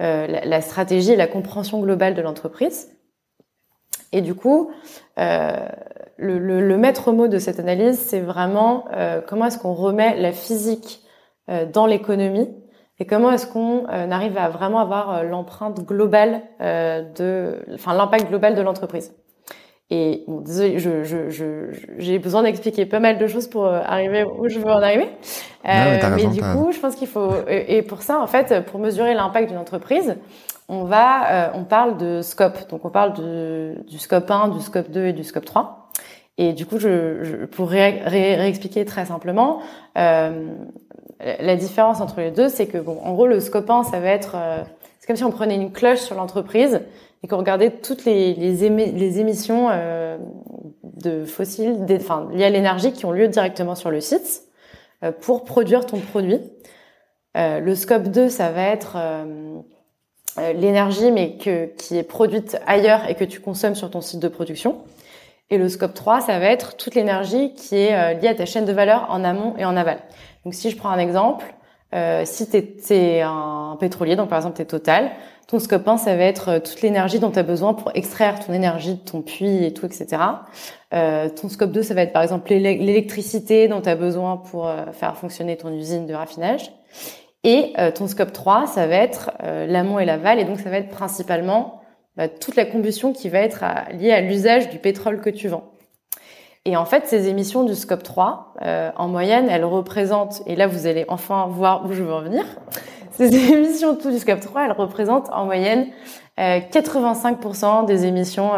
[0.00, 2.88] euh, la, stratégie et la compréhension globale de l'entreprise.
[4.12, 4.70] Et du coup,
[5.18, 5.68] euh,
[6.20, 10.16] le, le, le, maître mot de cette analyse, c'est vraiment euh, comment est-ce qu'on remet
[10.16, 11.02] la physique
[11.48, 12.48] euh, dans l'économie
[12.98, 18.54] et comment est-ce qu'on euh, arrive à vraiment avoir l'empreinte globale de, enfin l'impact global
[18.54, 19.12] de l'entreprise.
[19.92, 23.80] Et bon, désolé, je, je, je, j'ai besoin d'expliquer pas mal de choses pour euh,
[23.84, 25.08] arriver où je veux en arriver.
[25.68, 29.14] Euh, mais, du coup, je pense qu'il faut et pour ça, en fait, pour mesurer
[29.14, 30.16] l'impact d'une entreprise,
[30.68, 32.70] on va, euh, on parle de scope.
[32.70, 35.90] Donc, on parle de, du scope 1, du scope 2 et du scope 3.
[36.40, 39.60] Et du coup, je, pour réexpliquer très simplement,
[39.98, 40.48] euh,
[41.18, 44.08] la différence entre les deux, c'est que bon, en gros, le scope 1, ça va
[44.08, 44.62] être, euh,
[44.98, 46.80] c'est comme si on prenait une cloche sur l'entreprise
[47.22, 50.16] et qu'on regardait toutes les, émissions euh,
[50.82, 54.44] de fossiles, enfin liées à l'énergie qui ont lieu directement sur le site
[55.20, 56.40] pour produire ton produit.
[57.34, 58.96] Le scope 2, ça va être
[60.54, 64.78] l'énergie mais qui est produite ailleurs et que tu consommes sur ton site de production.
[65.50, 68.64] Et le scope 3, ça va être toute l'énergie qui est liée à ta chaîne
[68.64, 69.98] de valeur en amont et en aval.
[70.44, 71.44] Donc si je prends un exemple,
[71.94, 75.10] euh, si tu es, un pétrolier, donc par exemple tu es Total,
[75.48, 78.38] ton scope 1, ça va être euh, toute l'énergie dont tu as besoin pour extraire
[78.44, 80.06] ton énergie de ton puits et tout, etc.
[80.94, 84.68] Euh, ton scope 2, ça va être par exemple l'électricité dont tu as besoin pour
[84.68, 86.70] euh, faire fonctionner ton usine de raffinage.
[87.42, 89.32] Et euh, ton scope 3, ça va être
[89.66, 91.79] l'amont et l'aval, et donc ça va être principalement
[92.16, 95.72] bah, toute la combustion qui va être liée à l'usage du pétrole que tu vends.
[96.66, 98.54] Et en fait, ces émissions du scope 3,
[98.96, 102.44] en moyenne, elles représentent, et là vous allez enfin voir où je veux en venir,
[103.12, 105.86] ces émissions du scope 3, elles représentent en moyenne
[106.38, 108.50] 85% des émissions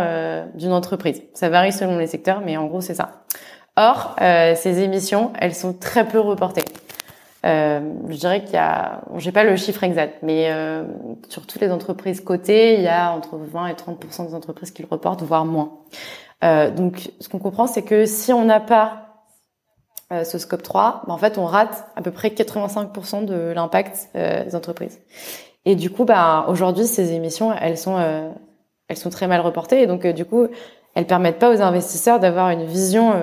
[0.54, 1.22] d'une entreprise.
[1.34, 3.24] Ça varie selon les secteurs, mais en gros c'est ça.
[3.76, 6.61] Or, ces émissions, elles sont très peu reportées.
[7.44, 10.84] Euh, je dirais qu'il y a, j'ai pas le chiffre exact, mais euh,
[11.28, 14.82] sur toutes les entreprises cotées, il y a entre 20 et 30% des entreprises qui
[14.82, 15.80] le reportent, voire moins.
[16.44, 19.26] Euh, donc, ce qu'on comprend, c'est que si on n'a pas
[20.12, 24.08] euh, ce scope 3, ben, en fait, on rate à peu près 85% de l'impact
[24.14, 25.00] euh, des entreprises.
[25.64, 27.98] Et du coup, bah, aujourd'hui, ces émissions, elles sont,
[28.88, 30.48] elles sont très mal reportées, et donc du coup,
[30.94, 33.14] elles permettent pas aux investisseurs d'avoir une vision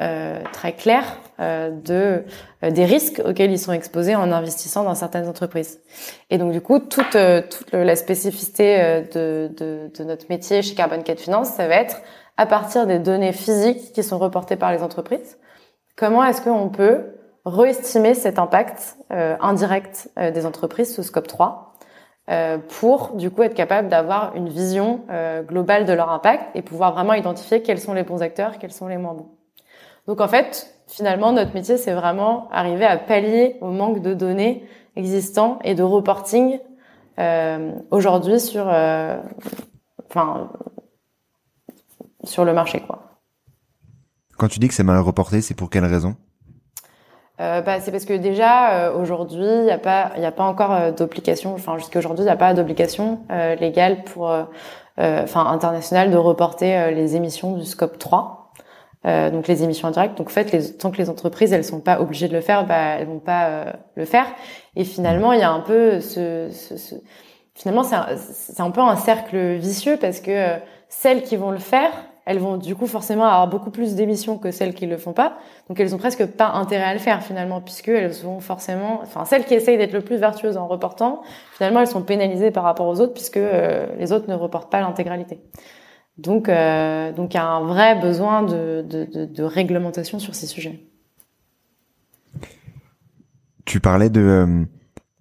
[0.00, 2.24] euh, très clair euh, de
[2.62, 5.80] euh, des risques auxquels ils sont exposés en investissant dans certaines entreprises.
[6.28, 7.16] Et donc du coup, toute
[7.50, 11.96] toute la spécificité de, de, de notre métier chez Carbon 4 Finance, ça va être
[12.36, 15.38] à partir des données physiques qui sont reportées par les entreprises,
[15.96, 21.74] comment est-ce qu'on peut réestimer cet impact indirect des entreprises sous scope 3
[22.68, 25.00] pour du coup être capable d'avoir une vision
[25.48, 28.88] globale de leur impact et pouvoir vraiment identifier quels sont les bons acteurs, quels sont
[28.88, 29.30] les moins bons.
[30.06, 34.64] Donc en fait, finalement, notre métier, c'est vraiment arriver à pallier au manque de données
[34.96, 36.58] existants et de reporting
[37.18, 39.18] euh, aujourd'hui sur, euh,
[40.08, 40.50] enfin,
[42.24, 43.10] sur le marché, quoi.
[44.36, 46.16] Quand tu dis que c'est mal reporté, c'est pour quelle raison?
[47.40, 50.44] Euh, bah, c'est parce que déjà euh, aujourd'hui, il n'y a pas, il a pas
[50.44, 51.54] encore euh, d'obligation.
[51.54, 53.20] Enfin, jusqu'à aujourd'hui, il n'y a pas d'obligation
[53.60, 54.34] légale pour,
[54.98, 58.39] enfin, internationale de reporter les émissions du scope 3.
[59.06, 60.18] Euh, donc les émissions indirectes.
[60.18, 62.66] Donc en fait, les, tant que les entreprises elles sont pas obligées de le faire,
[62.66, 64.26] bah elles vont pas euh, le faire.
[64.76, 66.94] Et finalement, il y a un peu ce, ce, ce...
[67.54, 70.58] finalement c'est un, un peu un cercle vicieux parce que euh,
[70.88, 71.90] celles qui vont le faire,
[72.26, 75.38] elles vont du coup forcément avoir beaucoup plus d'émissions que celles qui le font pas.
[75.68, 79.24] Donc elles ont presque pas intérêt à le faire finalement puisque elles vont forcément, enfin
[79.24, 81.22] celles qui essayent d'être le plus vertueuses en reportant,
[81.56, 83.40] finalement elles sont pénalisées par rapport aux autres puisque
[83.98, 85.40] les autres ne reportent pas l'intégralité.
[86.20, 90.34] Donc, euh, donc il y a un vrai besoin de, de, de, de, réglementation sur
[90.34, 90.80] ces sujets.
[93.64, 94.64] Tu parlais de, euh,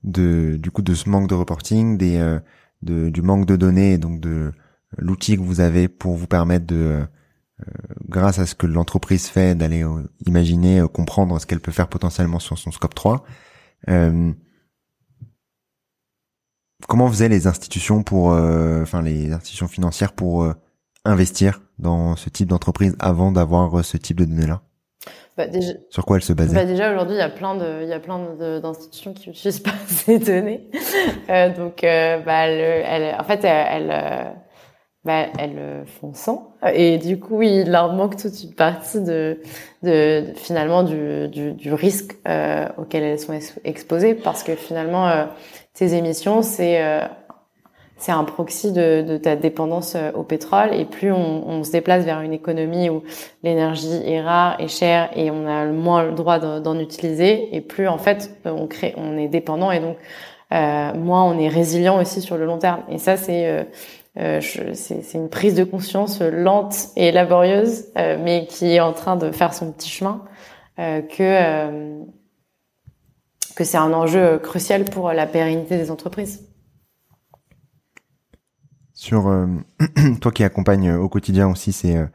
[0.04, 2.40] de du coup de ce manque de reporting, des, euh,
[2.82, 4.52] du manque de données, donc de
[4.98, 7.06] l'outil que vous avez pour vous permettre de, euh,
[8.10, 9.86] grâce à ce que l'entreprise fait, d'aller
[10.26, 13.24] imaginer, comprendre ce qu'elle peut faire potentiellement sur son scope 3.
[16.88, 20.54] comment faisaient les institutions pour, enfin les institutions financières pour
[21.06, 24.62] investir dans ce type d'entreprise avant d'avoir ce type de données-là
[25.38, 27.84] bah déjà, Sur quoi elle se basait bah Déjà aujourd'hui, il y a plein de,
[27.84, 28.20] il y a plein
[28.60, 30.70] d'institutions qui n'utilisent pas ces données.
[31.30, 34.36] euh, donc, euh, bah, elle, elle, en fait, elles, elles,
[35.06, 36.54] bah, elles font sans.
[36.74, 39.40] Et du coup, il leur manque toute une partie de,
[39.82, 45.26] de, finalement du, du, du risque euh, auquel elles sont exposées, parce que finalement, euh,
[45.74, 47.06] ces émissions, c'est euh,
[48.00, 50.74] c'est un proxy de, de, ta dépendance euh, au pétrole.
[50.74, 53.04] Et plus on, on, se déplace vers une économie où
[53.44, 57.88] l'énergie est rare et chère et on a moins le droit d'en utiliser, et plus
[57.88, 59.98] en fait on crée, on est dépendant et donc
[60.52, 62.82] euh, moins on est résilient aussi sur le long terme.
[62.90, 63.64] Et ça c'est euh,
[64.20, 69.16] euh c'est une prise de conscience lente et laborieuse, euh, mais qui est en train
[69.16, 70.24] de faire son petit chemin,
[70.80, 72.00] euh, que
[73.56, 76.49] que c'est un enjeu crucial pour la pérennité des entreprises
[79.00, 79.48] sur euh,
[80.22, 82.06] toi qui accompagne au quotidien aussi ces, euh,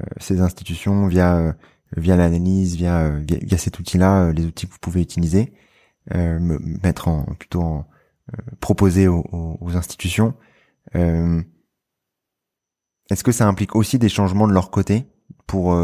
[0.00, 1.54] euh, ces institutions via
[1.98, 5.52] via l'analyse, via, via, cet outil-là, les outils que vous pouvez utiliser,
[6.10, 7.86] me mettre en plutôt en
[8.60, 10.32] proposer aux, institutions.
[10.94, 11.44] Est-ce
[13.22, 15.04] que ça implique aussi des changements de leur côté
[15.46, 15.76] pour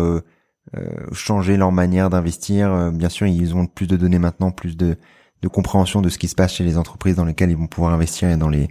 [1.13, 4.97] changer leur manière d'investir Bien sûr, ils ont plus de données maintenant, plus de,
[5.43, 7.93] de compréhension de ce qui se passe chez les entreprises dans lesquelles ils vont pouvoir
[7.93, 8.71] investir et dans les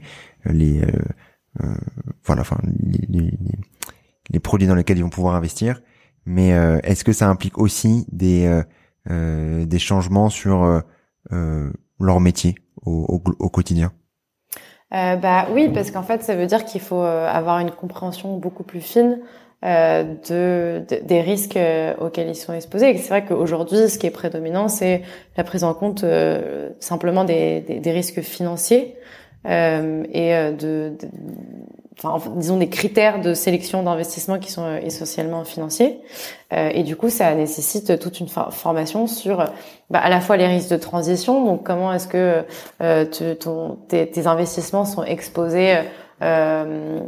[0.53, 0.91] les euh,
[2.23, 2.57] voilà, enfin
[3.09, 3.31] les,
[4.29, 5.81] les, produits dans lesquels ils vont pouvoir investir.
[6.25, 8.63] Mais euh, est-ce que ça implique aussi des
[9.09, 10.83] euh, des changements sur
[11.99, 13.91] leur métier au, au, quotidien?
[14.93, 18.63] Euh, bah oui, parce qu'en fait, ça veut dire qu'il faut avoir une compréhension beaucoup
[18.63, 19.19] plus fine
[19.65, 21.59] euh, de, des risques
[21.99, 22.97] auxquels ils sont exposés.
[22.97, 25.03] C'est vrai qu'aujourd'hui, ce qui est prédominant, c'est
[25.35, 26.05] la prise en compte
[26.79, 28.95] simplement des, des, des, risques financiers
[29.47, 31.07] euh, et euh, de, de
[32.03, 35.99] enfin, disons des critères de sélection d'investissement qui sont euh, essentiellement financiers.
[36.53, 39.45] Euh, et du coup, ça nécessite toute une formation sur
[39.89, 42.43] bah, à la fois les risques de transition, donc comment est-ce que
[42.81, 43.05] euh,
[43.39, 45.79] ton, tes, tes, investissements sont exposés,
[46.21, 46.99] euh,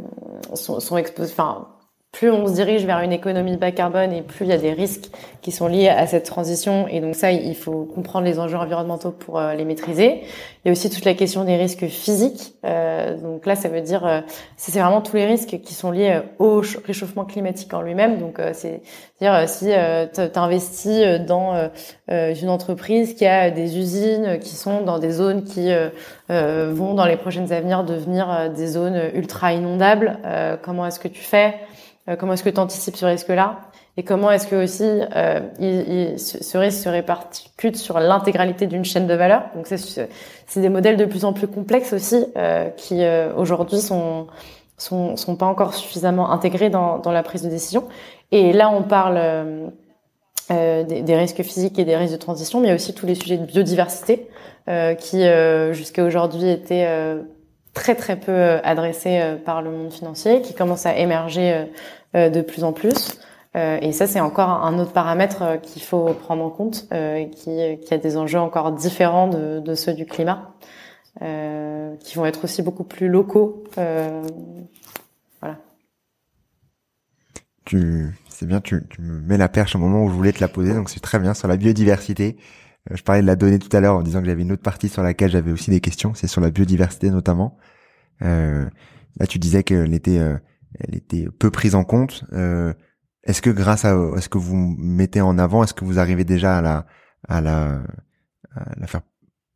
[0.54, 1.68] sont, sont exposés, enfin
[2.12, 4.72] plus on se dirige vers une économie bas carbone et plus il y a des
[4.72, 5.10] risques
[5.42, 6.88] qui sont liés à cette transition.
[6.88, 10.22] Et donc ça, il faut comprendre les enjeux environnementaux pour euh, les maîtriser.
[10.64, 12.54] Il y a aussi toute la question des risques physiques.
[12.64, 14.20] Euh, donc là, ça veut dire, euh,
[14.56, 18.18] c'est vraiment tous les risques qui sont liés au réchauffement climatique en lui-même.
[18.18, 21.70] Donc c'est-à-dire si tu investis dans
[22.08, 25.70] une entreprise qui a des usines qui sont dans des zones qui
[26.28, 30.18] vont dans les prochaines années devenir des zones ultra inondables,
[30.62, 31.54] comment est-ce que tu fais?
[31.54, 31.79] euh,
[32.18, 33.60] comment est-ce que tu anticipes ce risque-là
[33.96, 39.14] et comment est-ce que aussi euh, ce risque se répercute sur l'intégralité d'une chaîne de
[39.14, 39.42] valeur.
[39.54, 44.28] Donc c'est des modèles de plus en plus complexes aussi euh, qui euh, aujourd'hui sont,
[44.78, 47.88] sont sont pas encore suffisamment intégrés dans, dans la prise de décision.
[48.30, 52.72] Et là on parle euh, des, des, risques physiques et des risques de transition, mais
[52.72, 54.28] aussi tous les sujets de biodiversité
[54.98, 55.24] qui
[55.72, 56.86] jusqu'à aujourd'hui étaient
[57.74, 61.66] très très peu adressés par le monde financier, qui commencent à émerger
[62.16, 63.20] euh, de plus en plus.
[63.54, 67.92] Euh, et ça, c'est encore un autre paramètre euh, qu'il faut prendre en compte, qui,
[67.92, 70.52] a des enjeux encore différents de, ceux du climat,
[71.22, 73.62] euh, qui vont être aussi beaucoup plus locaux.
[73.78, 74.22] Euh,
[75.40, 75.58] voilà.
[78.28, 80.74] C'est bien, tu, me mets la perche au moment où je voulais te la poser,
[80.74, 82.36] donc c'est très bien sur la biodiversité.
[82.90, 84.88] Je parlais de la donnée tout à l'heure en disant que j'avais une autre partie
[84.88, 87.58] sur laquelle j'avais aussi des questions, c'est sur la biodiversité notamment.
[88.20, 90.20] là, tu disais qu'elle était
[90.78, 92.24] elle était peu prise en compte.
[92.32, 92.72] Euh,
[93.24, 96.58] est-ce que grâce à, est-ce que vous mettez en avant, est-ce que vous arrivez déjà
[96.58, 96.86] à la,
[97.28, 97.82] à la,
[98.54, 99.02] à la faire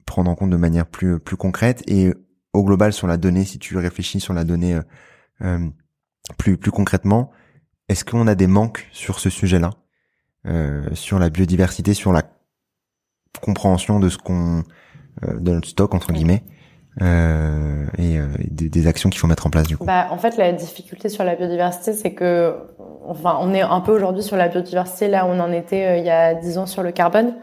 [0.07, 1.83] prendre en compte de manière plus, plus concrète?
[1.87, 2.13] Et
[2.53, 4.83] au global sur la donnée, si tu réfléchis sur la donnée euh,
[5.43, 5.71] euh
[6.39, 7.31] plus, plus concrètement,
[7.91, 9.73] est-ce qu'on a des manques sur ce sujet-là,
[10.47, 12.23] euh, sur la biodiversité, sur la
[13.41, 14.63] compréhension de ce qu'on,
[15.25, 16.43] euh, de notre stock entre guillemets
[17.03, 20.37] euh, et euh, des, actions qu'il faut mettre en place du coup bah, En fait,
[20.37, 22.55] la difficulté sur la biodiversité, c'est que,
[23.05, 25.97] enfin, on est un peu aujourd'hui sur la biodiversité là où on en était euh,
[25.97, 27.35] il y a dix ans sur le carbone.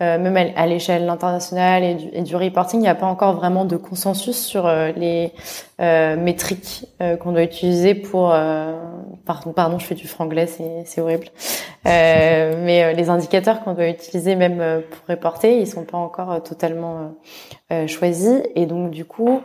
[0.00, 3.36] Euh, même à, l'échelle internationale et du, et du reporting, il n'y a pas encore
[3.36, 5.32] vraiment de consensus sur euh, les
[5.80, 6.86] euh, métriques
[7.20, 8.30] qu'on doit utiliser pour.
[9.24, 10.48] pardon, pardon, je fais du franglais,
[10.84, 11.28] c'est horrible.
[11.84, 17.12] mais les indicateurs qu'on doit utiliser même pour reporter, ils sont pas encore totalement
[17.86, 18.42] choisis.
[18.56, 19.42] Et donc du coup,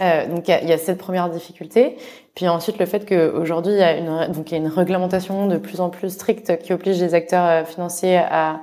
[0.00, 1.96] euh, donc il y, y a, cette première difficulté,
[2.34, 5.46] puis ensuite le fait qu'aujourd'hui il y a une donc il y a une réglementation
[5.46, 8.60] de plus en plus stricte qui oblige les acteurs financiers à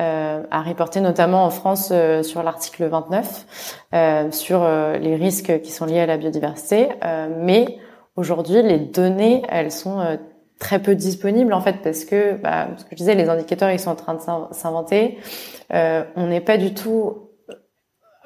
[0.00, 5.62] euh, à reporter notamment en France euh, sur l'article 29 euh, sur euh, les risques
[5.62, 6.88] qui sont liés à la biodiversité.
[7.38, 7.78] mais
[8.16, 10.18] aujourd'hui, les données, elles sont
[10.58, 13.80] très peu disponibles en fait parce que, bah, ce que je disais, les indicateurs ils
[13.80, 14.20] sont en train de
[14.52, 15.18] s'inventer.
[15.70, 17.26] on n'est pas du tout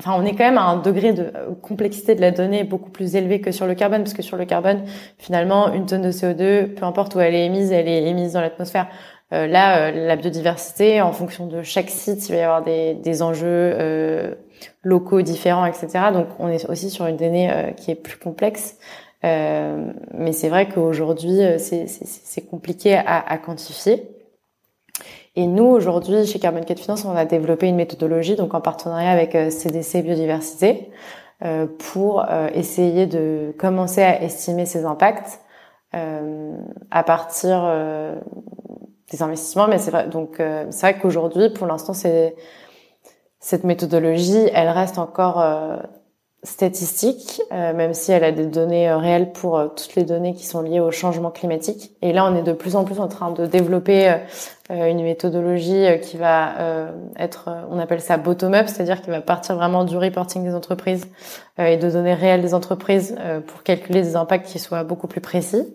[0.00, 3.16] Enfin, on est quand même à un degré de complexité de la donnée beaucoup plus
[3.16, 4.84] élevé que sur le carbone, parce que sur le carbone,
[5.18, 8.40] finalement, une tonne de CO2, peu importe où elle est émise, elle est émise dans
[8.40, 8.86] l'atmosphère.
[9.32, 12.94] Euh, là, euh, la biodiversité, en fonction de chaque site, il va y avoir des,
[12.94, 14.34] des enjeux euh,
[14.82, 15.88] locaux différents, etc.
[16.12, 18.76] Donc, on est aussi sur une donnée qui est plus complexe.
[19.22, 24.08] mais c'est vrai qu'aujourd'hui, c'est compliqué à, à, quantifier.
[25.36, 29.10] Et nous, aujourd'hui, chez Carbon 4 Finance, on a développé une méthodologie, donc en partenariat
[29.10, 30.90] avec CDC Biodiversité,
[31.92, 35.40] pour essayer de commencer à estimer ces impacts
[35.92, 37.62] à partir
[39.10, 40.08] des investissements, mais c'est vrai.
[40.08, 42.36] Donc euh, c'est vrai qu'aujourd'hui, pour l'instant, c'est
[43.40, 45.76] cette méthodologie, elle reste encore euh,
[46.42, 50.62] statistique, euh, même si elle a des données réelles pour toutes les données qui sont
[50.62, 51.96] liées au changement climatique.
[52.02, 54.14] Et là, on est de plus en plus en train de développer
[54.70, 56.52] une méthodologie qui va
[57.18, 61.08] être, on appelle ça bottom-up, c'est-à-dire qui va partir vraiment du reporting des entreprises
[61.58, 63.16] et de données réelles des entreprises
[63.48, 65.66] pour calculer des impacts qui soient beaucoup plus précis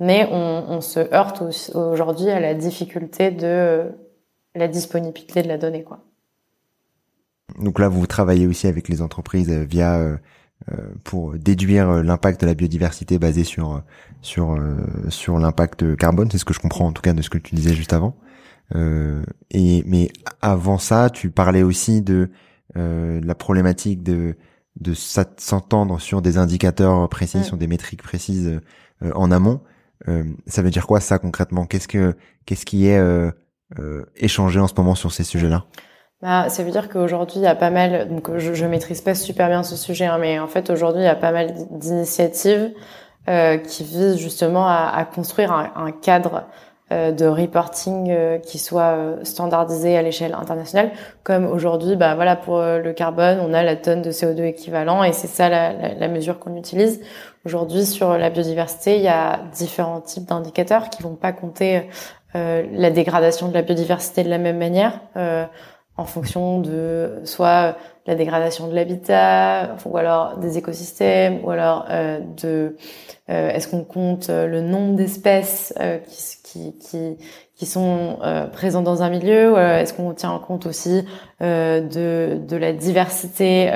[0.00, 1.42] mais on, on se heurte
[1.74, 3.92] aujourd'hui à la difficulté de
[4.54, 6.04] la disponibilité de la donnée, quoi.
[7.58, 10.16] Donc là, vous travaillez aussi avec les entreprises euh, via euh,
[10.70, 13.82] euh, pour déduire l'impact de la biodiversité basé sur
[14.20, 14.56] sur
[15.08, 16.30] sur l'impact carbone.
[16.30, 18.14] C'est ce que je comprends en tout cas de ce que tu disais juste avant.
[19.50, 20.08] et mais
[20.40, 22.30] avant ça, tu parlais aussi de
[22.76, 24.36] la problématique de
[24.80, 28.60] de s'entendre sur des indicateurs précis, sur des métriques précises
[29.16, 29.62] en amont.
[30.08, 31.64] Euh, ça veut dire quoi ça concrètement?
[31.66, 32.14] Qu'est-ce que
[32.46, 33.30] qu'est-ce qui est euh,
[33.78, 35.64] euh, échangé en ce moment sur ces sujets-là?
[36.20, 39.14] Bah, ça veut dire qu'aujourd'hui il y a pas mal, donc je, je maîtrise pas
[39.14, 42.72] super bien ce sujet, hein, mais en fait aujourd'hui il y a pas mal d'initiatives
[43.28, 46.44] euh, qui visent justement à, à construire un, un cadre
[46.92, 50.92] euh, de reporting euh, qui soit standardisé à l'échelle internationale.
[51.24, 55.12] Comme aujourd'hui, bah voilà pour le carbone, on a la tonne de CO2 équivalent et
[55.12, 57.00] c'est ça la, la, la mesure qu'on utilise.
[57.44, 61.88] Aujourd'hui, sur la biodiversité, il y a différents types d'indicateurs qui vont pas compter
[62.34, 65.00] la dégradation de la biodiversité de la même manière
[65.96, 67.76] en fonction de soit
[68.06, 72.76] la dégradation de l'habitat, ou alors des écosystèmes, ou alors euh, de
[73.30, 75.74] euh, est-ce qu'on compte euh, le nombre d'espèces
[76.42, 77.16] qui, qui,
[77.54, 78.18] qui, sont
[78.52, 81.04] présentes dans un milieu, ou est-ce qu'on tient en compte aussi
[81.40, 83.70] de, de la diversité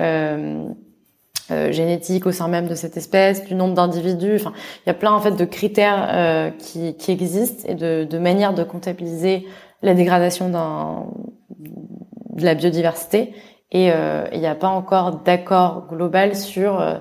[1.48, 4.36] génétique au sein même de cette espèce, du nombre d'individus.
[4.36, 4.52] Enfin,
[4.84, 8.54] il y a plein en fait de critères qui, qui existent et de, de manières
[8.54, 9.46] de comptabiliser
[9.82, 13.32] la dégradation de la biodiversité
[13.72, 16.98] et euh, il n'y a pas encore d'accord global sur euh,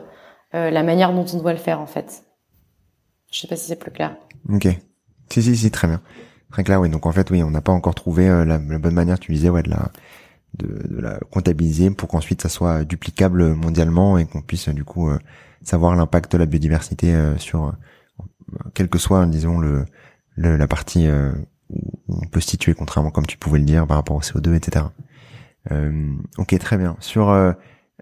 [0.56, 2.24] euh, la manière dont on doit le faire en fait.
[3.32, 4.16] Je sais pas si c'est plus clair.
[4.50, 4.68] Ok.
[5.30, 6.02] Si si si très bien.
[6.52, 6.89] Très clair oui.
[6.89, 9.64] Donc en fait oui on n'a pas encore trouvé la, bonne manière tu disais ouais
[9.64, 9.91] de la
[10.58, 15.10] de, la comptabiliser pour qu'ensuite ça soit duplicable mondialement et qu'on puisse du coup
[15.62, 17.74] savoir l'impact de la biodiversité sur
[18.74, 19.86] quel que soit disons le,
[20.36, 21.08] le la partie
[21.70, 24.56] où on peut se situer contrairement comme tu pouvais le dire par rapport au CO2
[24.56, 24.86] etc.
[25.72, 26.95] Euh, ok, très bien.
[26.99, 27.53] Sur euh,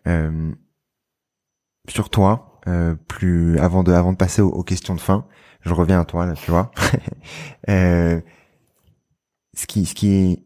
[0.08, 0.52] euh,
[1.90, 2.62] sur toi,
[3.08, 5.26] plus avant de avant de passer aux, questions de fin,
[5.62, 6.72] je reviens à toi là, tu vois.
[7.68, 8.22] ce
[9.68, 10.44] qui ce qui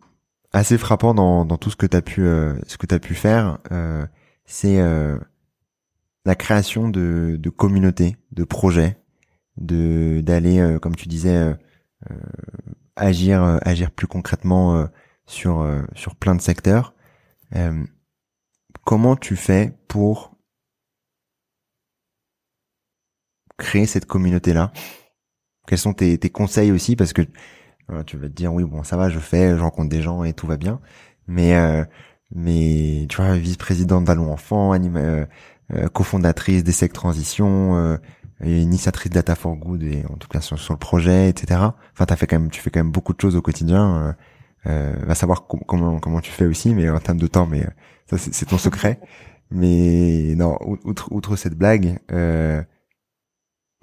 [0.58, 3.60] assez frappant dans, dans tout ce que tu as pu ce que pu faire
[4.45, 4.80] c'est
[6.26, 8.97] la création de de communautés, de projets,
[9.58, 11.55] de d'aller comme tu disais
[12.95, 14.88] agir agir plus concrètement
[15.26, 16.93] sur sur plein de secteurs.
[17.55, 17.84] Euh,
[18.84, 20.36] comment tu fais pour
[23.58, 24.72] créer cette communauté-là?
[25.68, 26.95] Quels sont tes, conseils aussi?
[26.95, 27.24] Parce que
[28.05, 30.33] tu vas te dire oui bon ça va je fais je rencontre des gens et
[30.33, 30.79] tout va bien
[31.27, 31.83] mais euh,
[32.35, 35.25] mais tu vois vice-présidente d'Allons Enfants anima, euh,
[35.73, 37.97] euh cofondatrice d'Essec Transition
[38.43, 41.61] initiatrice Data for Good et en tout cas sur, sur le projet etc
[41.93, 44.15] enfin t'as fait quand même tu fais quand même beaucoup de choses au quotidien
[44.67, 47.69] euh, va savoir comment comment tu fais aussi, mais en termes de temps, mais euh,
[48.09, 48.99] ça c'est ton secret.
[49.49, 52.61] Mais non, outre outre cette blague, euh,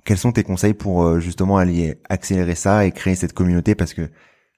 [0.04, 3.74] quels sont tes conseils pour euh, justement aller accélérer ça et créer cette communauté?
[3.74, 4.10] Parce que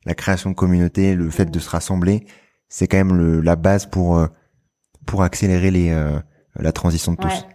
[0.04, 2.26] la création de communauté, le fait de se rassembler,
[2.68, 4.20] c'est quand même le, la base pour
[5.06, 6.10] pour accélérer les
[6.56, 7.46] la transition de tous.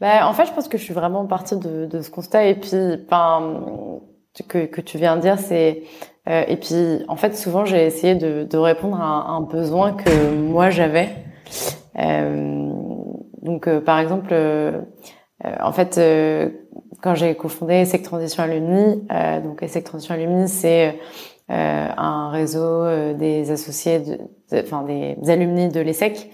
[0.00, 2.54] Bah, en fait, je pense que je suis vraiment partie de, de ce constat et
[2.54, 2.70] puis,
[3.06, 4.00] enfin,
[4.48, 5.82] que, que tu viens de dire, c'est
[6.28, 10.34] euh, et puis, en fait, souvent, j'ai essayé de, de, répondre à un, besoin que
[10.34, 11.08] moi j'avais.
[11.98, 12.70] Euh,
[13.42, 14.82] donc, euh, par exemple, euh,
[15.60, 15.98] en fait,
[17.00, 19.06] quand j'ai cofondé ESSEC Transition Alumni,
[19.44, 20.98] donc ESSEC Transition Alumni, c'est
[21.48, 24.18] un réseau des associés, de,
[24.60, 26.30] enfin des alumni de l'ESSEC,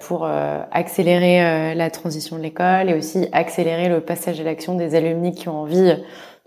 [0.00, 5.32] pour accélérer la transition de l'école et aussi accélérer le passage à l'action des alumni
[5.32, 5.94] qui ont envie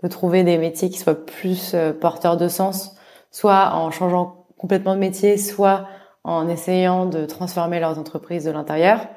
[0.02, 2.96] de trouver des métiers qui soient plus euh, porteurs de sens,
[3.30, 5.86] soit en changeant complètement de métier, soit
[6.22, 9.08] en essayant de transformer leurs entreprises de l'intérieur.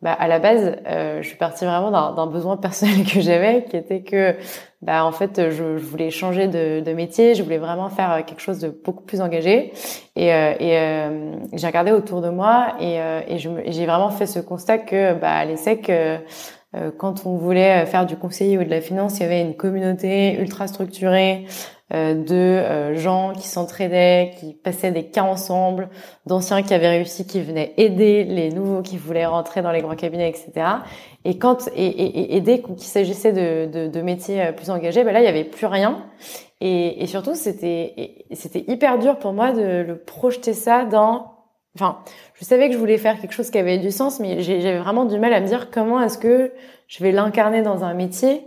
[0.00, 3.76] Bah, à la base, euh, je suis partie vraiment d'un besoin personnel que j'avais, qui
[3.76, 4.36] était que,
[4.80, 8.40] bah, en fait, je, je voulais changer de, de, métier, je voulais vraiment faire quelque
[8.40, 9.72] chose de beaucoup plus engagé.
[10.14, 14.38] Et, euh, et euh, j'ai regardé autour de moi et, et j'ai vraiment fait ce
[14.38, 15.90] constat que, bah, à l'ESSEC,
[16.74, 19.42] euh, quand on voulait euh, faire du conseiller ou de la finance, il y avait
[19.42, 25.88] une communauté ultra structurée euh, de gens qui s'entraidaient, qui passaient des cas ensemble,
[26.26, 29.96] d'anciens qui avaient réussi, qui venaient aider les nouveaux qui voulaient rentrer dans les grands
[29.96, 30.66] cabinets, etc.
[31.24, 35.12] Et quand et, et, et dès qu'il s'agissait de, de, de, métiers plus engagés, ben
[35.12, 36.06] là il y avait plus rien.
[36.60, 41.32] Et, et surtout c'était c'était hyper dur pour moi de le projeter ça dans
[41.74, 42.00] Enfin,
[42.34, 45.06] je savais que je voulais faire quelque chose qui avait du sens, mais j'avais vraiment
[45.06, 46.52] du mal à me dire comment est-ce que
[46.86, 48.44] je vais l'incarner dans un métier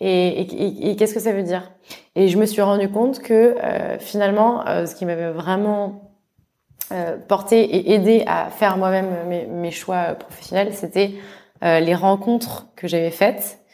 [0.00, 1.72] et, et, et qu'est-ce que ça veut dire?
[2.16, 6.12] Et je me suis rendu compte que euh, finalement, euh, ce qui m'avait vraiment
[6.92, 11.12] euh, porté et aidé à faire moi-même mes, mes, choix professionnels, c'était
[11.62, 13.64] euh, les rencontres que j'avais faites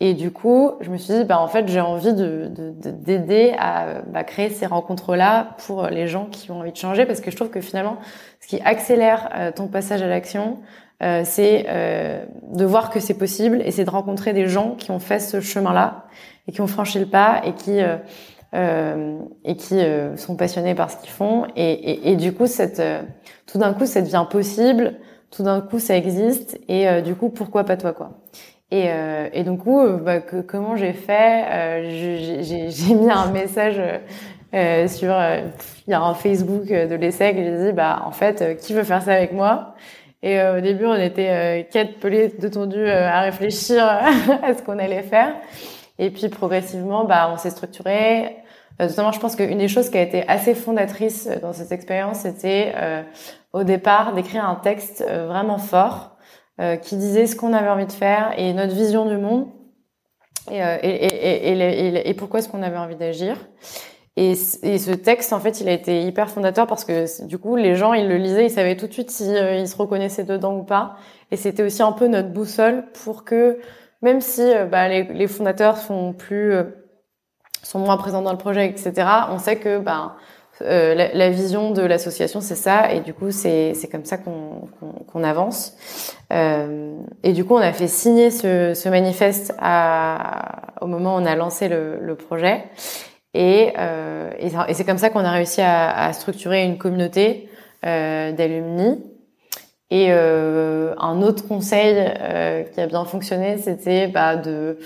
[0.00, 4.02] et du coup, je me suis dit, bah en fait, j'ai envie de d'aider à
[4.06, 7.36] bah, créer ces rencontres-là pour les gens qui ont envie de changer, parce que je
[7.36, 7.96] trouve que finalement,
[8.40, 10.58] ce qui accélère euh, ton passage à l'action,
[11.02, 14.90] euh, c'est euh, de voir que c'est possible, et c'est de rencontrer des gens qui
[14.90, 16.06] ont fait ce chemin-là
[16.46, 17.80] et qui ont franchi le pas et qui
[19.44, 19.82] et qui
[20.16, 21.46] sont passionnés par ce qu'ils font.
[21.54, 22.82] Et, et, et, du coup, cette,
[23.46, 24.94] tout d'un coup, ça devient possible.
[25.30, 26.58] Tout d'un coup, ça existe.
[26.66, 28.22] Et du coup, pourquoi pas toi, quoi
[28.70, 32.40] et, euh, et donc, où, bah, que, comment j'ai fait euh,
[32.70, 33.80] J'ai mis un message
[34.54, 35.40] euh, sur, euh,
[35.86, 39.02] il y a un Facebook de l'ESSEC, j'ai dit, bah, en fait, qui veut faire
[39.02, 39.74] ça avec moi?
[40.22, 43.84] Et au début, on était quatre pelés de tondus à réfléchir
[44.42, 45.34] à ce qu'on allait faire.
[45.98, 48.36] Et puis progressivement, bah, on s'est structuré.
[48.80, 52.72] Notamment, je pense qu'une des choses qui a été assez fondatrice dans cette expérience, c'était
[53.52, 56.16] au départ d'écrire un texte vraiment fort
[56.82, 59.46] qui disait ce qu'on avait envie de faire et notre vision du monde
[60.50, 63.36] et, et, et, et pourquoi est-ce qu'on avait envie d'agir.
[64.20, 67.76] Et, ce texte, en fait, il a été hyper fondateur parce que du coup, les
[67.76, 70.64] gens, ils le lisaient, ils savaient tout de suite s'ils euh, se reconnaissaient dedans ou
[70.64, 70.96] pas.
[71.30, 73.60] Et c'était aussi un peu notre boussole pour que,
[74.02, 76.64] même si euh, bah, les, fondateurs sont plus, euh,
[77.62, 80.16] sont moins présents dans le projet, etc., on sait que bah,
[80.60, 82.92] la, la, vision de l'association, c'est ça.
[82.92, 84.68] Et du coup, c'est comme ça qu'on
[85.06, 85.76] qu'on avance.
[86.32, 91.24] et du coup, on a fait signer ce, ce manifeste à, au moment où on
[91.26, 92.64] a lancé le, le projet.
[93.34, 97.48] Et, euh, et, c'est comme ça qu'on a réussi à, à, structurer une communauté
[97.84, 99.02] euh, d'alumni.
[99.90, 104.78] Et euh, un autre conseil euh, qui a bien fonctionné, c'était bah, de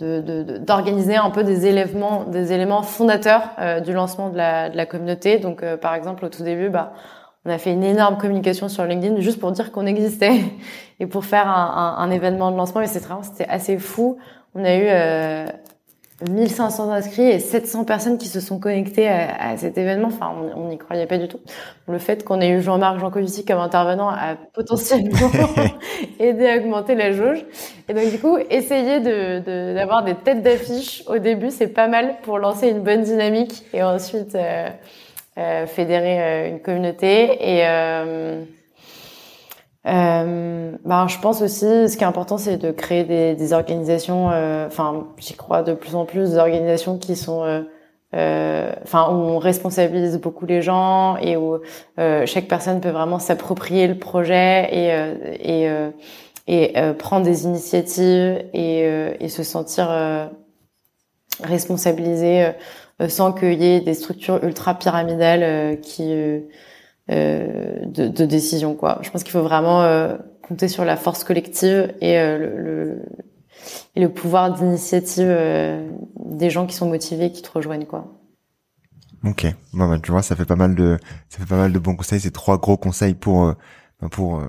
[0.00, 4.86] d'organiser un peu des éléments, des éléments fondateurs euh, du lancement de la, de la
[4.86, 5.38] communauté.
[5.38, 6.92] Donc, euh, par exemple, au tout début, bah,
[7.44, 10.40] on a fait une énorme communication sur LinkedIn juste pour dire qu'on existait
[11.00, 12.80] et pour faire un, un, un, événement de lancement.
[12.80, 14.18] Mais c'est vraiment, c'était assez fou.
[14.54, 15.46] On a eu euh,
[16.28, 20.08] 1500 inscrits et 700 personnes qui se sont connectées à, cet événement.
[20.08, 21.40] Enfin, on n'y croyait pas du tout.
[21.88, 25.30] Le fait qu'on ait eu Jean-Marc Jancovici comme intervenant a potentiellement
[26.18, 27.44] aidé à augmenter la jauge.
[27.88, 32.16] Et donc, du coup, essayer de, d'avoir des têtes d'affiche au début, c'est pas mal
[32.22, 34.68] pour lancer une bonne dynamique et ensuite euh,
[35.38, 37.22] euh, fédérer euh, une communauté.
[37.40, 38.42] Et euh,
[39.84, 44.30] ben, je pense aussi, ce qui est important, c'est de créer des, des organisations.
[44.30, 47.62] Euh, enfin, j'y crois de plus en plus d'organisations qui sont, euh,
[48.14, 51.58] euh, enfin, où on responsabilise beaucoup les gens et où
[52.26, 55.70] chaque personne peut vraiment s'approprier le projet et et
[56.46, 58.80] et prendre des initiatives et,
[59.20, 59.88] et se sentir
[61.42, 62.52] responsabilisé
[63.08, 66.40] sans qu'il y ait des structures ultra pyramidales qui euh,
[67.10, 68.74] de, de, décision.
[68.74, 68.98] Quoi.
[69.02, 73.02] Je pense qu'il faut vraiment euh, compter sur la force collective et euh, le,
[73.96, 75.28] et le pouvoir d'initiative
[76.24, 77.86] des gens qui sont motivés, qui te rejoignent.
[77.86, 78.06] quoi.
[79.24, 80.98] Ok, bon, bah, tu vois, ça fait pas mal de,
[81.28, 82.20] ça fait pas mal de bons conseils.
[82.20, 83.54] C'est trois gros conseils pour,
[84.00, 84.42] bah, pour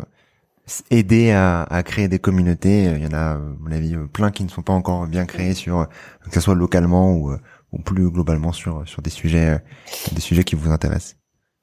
[0.92, 2.84] aider à, à, créer des communautés.
[2.84, 5.56] Il y en a, à mon avis, plein qui ne sont pas encore bien créés
[5.56, 5.90] sur,
[6.24, 7.36] que ce soit localement ou,
[7.72, 9.60] ou plus globalement sur, sur des sujets,
[10.14, 11.21] des sujets qui vous intéressent.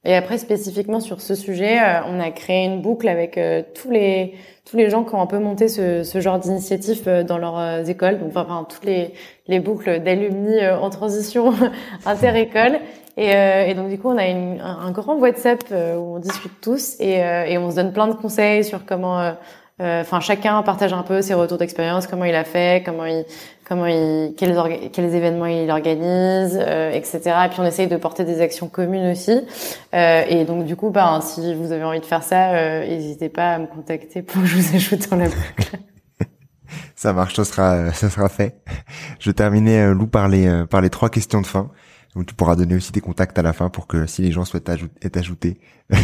[0.09, 3.90] Et après, spécifiquement sur ce sujet, euh, on a créé une boucle avec euh, tous
[3.90, 4.34] les
[4.64, 7.88] tous les gens qui ont un peu monté ce, ce genre d'initiative euh, dans leurs
[7.90, 9.12] écoles, donc enfin toutes les
[9.48, 11.52] les boucles d'alumni en transition
[12.06, 12.78] inter-école.
[13.18, 16.94] Et, et, donc du coup, on a une, un, grand WhatsApp où on discute tous
[17.00, 19.34] et, et on se donne plein de conseils sur comment
[19.81, 23.24] enfin chacun partage un peu ses retours d'expérience, comment il a fait, comment il
[23.68, 24.57] comment il, quels,
[24.93, 27.20] quels événements il organise, euh, etc.
[27.45, 29.39] Et puis on essaye de porter des actions communes aussi.
[29.95, 33.29] Euh, et donc du coup, bah, si vous avez envie de faire ça, euh, n'hésitez
[33.29, 35.79] pas à me contacter pour que je vous ajoute dans la boucle.
[36.97, 38.57] ça marche, ça sera, ça sera fait.
[39.20, 41.70] Je vais terminer Lou par les par les trois questions de fin.
[42.14, 44.44] Donc tu pourras donner aussi des contacts à la fin pour que si les gens
[44.44, 44.70] souhaitent
[45.02, 45.59] être ajoutés,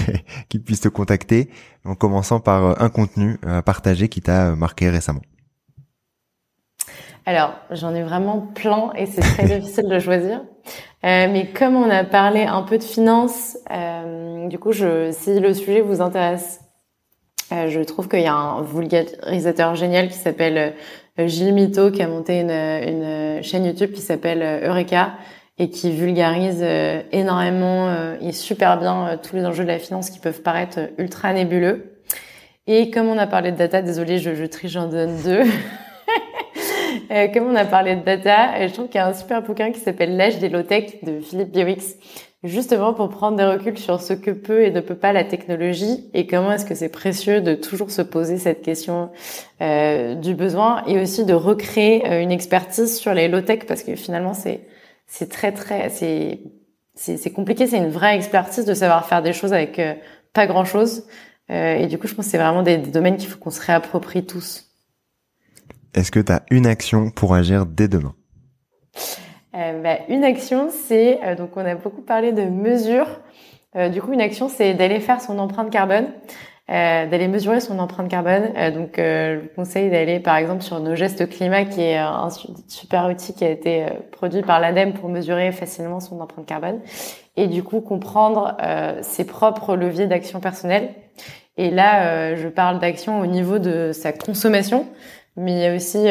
[0.49, 1.51] qu'ils puissent te contacter.
[1.85, 5.23] En commençant par un contenu à partager qui t'a marqué récemment.
[7.27, 10.43] Alors, j'en ai vraiment plein et c'est très difficile de choisir.
[11.05, 15.39] Euh, mais comme on a parlé un peu de finances, euh, du coup, je, si
[15.41, 16.61] le sujet vous intéresse,
[17.53, 20.75] euh, je trouve qu'il y a un vulgarisateur génial qui s'appelle
[21.19, 25.15] euh, Gilles Mito qui a monté une, une chaîne YouTube qui s'appelle euh, Eureka
[25.59, 30.19] et qui vulgarise euh, énormément et super bien tous les enjeux de la finance qui
[30.19, 31.95] peuvent paraître ultra nébuleux.
[32.67, 35.43] Et comme on a parlé de data, désolé, je, je triche, j'en donne deux.
[37.11, 39.43] Euh, comme on a parlé de data, euh, je trouve qu'il y a un super
[39.43, 41.97] bouquin qui s'appelle L'âge des low-tech de Philippe Biowix,
[42.45, 46.09] justement pour prendre des reculs sur ce que peut et ne peut pas la technologie
[46.15, 49.11] et comment est-ce que c'est précieux de toujours se poser cette question
[49.61, 53.97] euh, du besoin et aussi de recréer euh, une expertise sur les low-tech parce que
[53.97, 54.61] finalement c'est
[55.15, 56.41] c'est très très c'est
[56.97, 59.81] c'est compliqué, c'est une vraie expertise de savoir faire des choses avec
[60.33, 61.07] pas grand chose.
[61.49, 63.61] et du coup, je pense que c'est vraiment des, des domaines qu'il faut qu'on se
[63.61, 64.71] réapproprie tous.
[65.95, 68.15] Est-ce que tu as une action pour agir dès demain?
[69.55, 73.21] Euh, bah, Une action, c'est, euh, donc on a beaucoup parlé de mesures.
[73.77, 76.07] Euh, du coup, une action, c'est d'aller faire son empreinte carbone.
[76.69, 78.53] D'aller mesurer son empreinte carbone.
[78.73, 82.29] donc, je vous conseille d'aller par exemple sur nos gestes climat, qui est un
[82.69, 86.81] super outil qui a été produit par l'ADEME pour mesurer facilement son empreinte carbone
[87.37, 88.57] et du coup comprendre
[89.03, 90.89] ses propres leviers d'action personnelle.
[91.59, 94.87] Et là, je parle d'action au niveau de sa consommation,
[95.37, 96.07] mais il y a aussi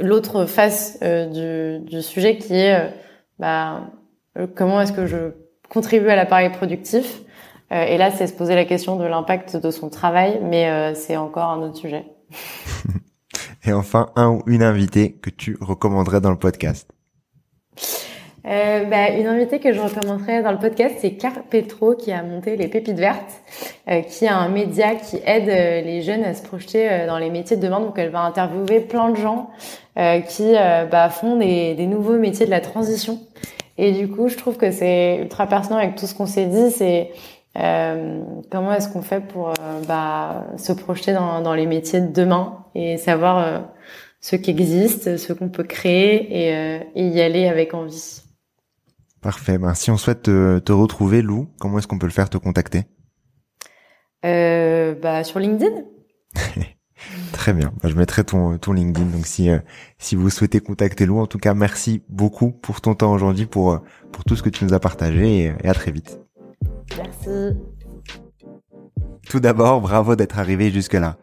[0.00, 2.90] l'autre face du, du, sujet qui est
[3.38, 3.82] bah,
[4.54, 5.32] comment est-ce que je
[5.68, 7.20] contribue à l'appareil productif.
[7.72, 10.94] Euh, et là, c'est se poser la question de l'impact de son travail, mais euh,
[10.94, 12.04] c'est encore un autre sujet.
[13.64, 16.88] et enfin, un ou une invitée que tu recommanderais dans le podcast
[18.46, 22.22] euh, bah, une invitée que je recommanderais dans le podcast, c'est Car Petro qui a
[22.22, 23.42] monté les Pépites Vertes,
[23.90, 27.28] euh, qui est un média qui aide euh, les jeunes à se projeter dans les
[27.30, 27.80] métiers de demain.
[27.80, 29.50] Donc elle va interviewer plein de gens
[30.28, 30.52] qui
[30.92, 33.18] bah, font des, des, nouveaux métiers de la transition.
[33.78, 36.70] Et du coup, je trouve que c'est ultra pertinent avec tout ce qu'on s'est dit.
[36.70, 37.10] C'est
[37.56, 39.52] euh, comment est-ce qu'on fait pour euh,
[39.86, 43.58] bah, se projeter dans, dans, les métiers de demain et savoir euh,
[44.20, 48.22] ce qui existe, ce qu'on peut créer et, et, y aller avec envie?
[49.20, 49.58] Parfait.
[49.58, 52.38] Ben, si on souhaite te, te retrouver, Lou, comment est-ce qu'on peut le faire, te
[52.38, 52.84] contacter?
[54.22, 55.82] Bah, Sur LinkedIn.
[57.32, 57.72] Très bien.
[57.82, 59.06] Bah, je mettrai ton, ton LinkedIn.
[59.06, 59.58] Donc si euh,
[59.98, 63.72] si vous souhaitez contacter Lou, en tout cas, merci beaucoup pour ton temps aujourd'hui, pour
[63.72, 63.78] euh,
[64.12, 66.18] pour tout ce que tu nous as partagé et, et à très vite.
[69.28, 71.16] Tout d'abord, bravo d'être arrivé jusque-là.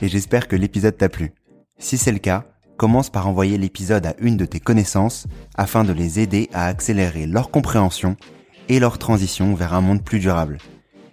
[0.00, 1.32] Et j'espère que l'épisode t'a plu.
[1.78, 2.44] Si c'est le cas,
[2.76, 7.26] commence par envoyer l'épisode à une de tes connaissances afin de les aider à accélérer
[7.26, 8.16] leur compréhension
[8.68, 10.58] et leur transition vers un monde plus durable.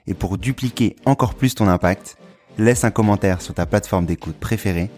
[0.08, 2.18] Et pour dupliquer encore plus ton impact,
[2.58, 4.90] laisse un commentaire sur ta plateforme d'écoute préférée.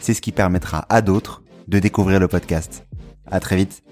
[0.00, 2.86] C'est ce qui permettra à d'autres de découvrir le podcast.
[3.30, 3.83] À très vite.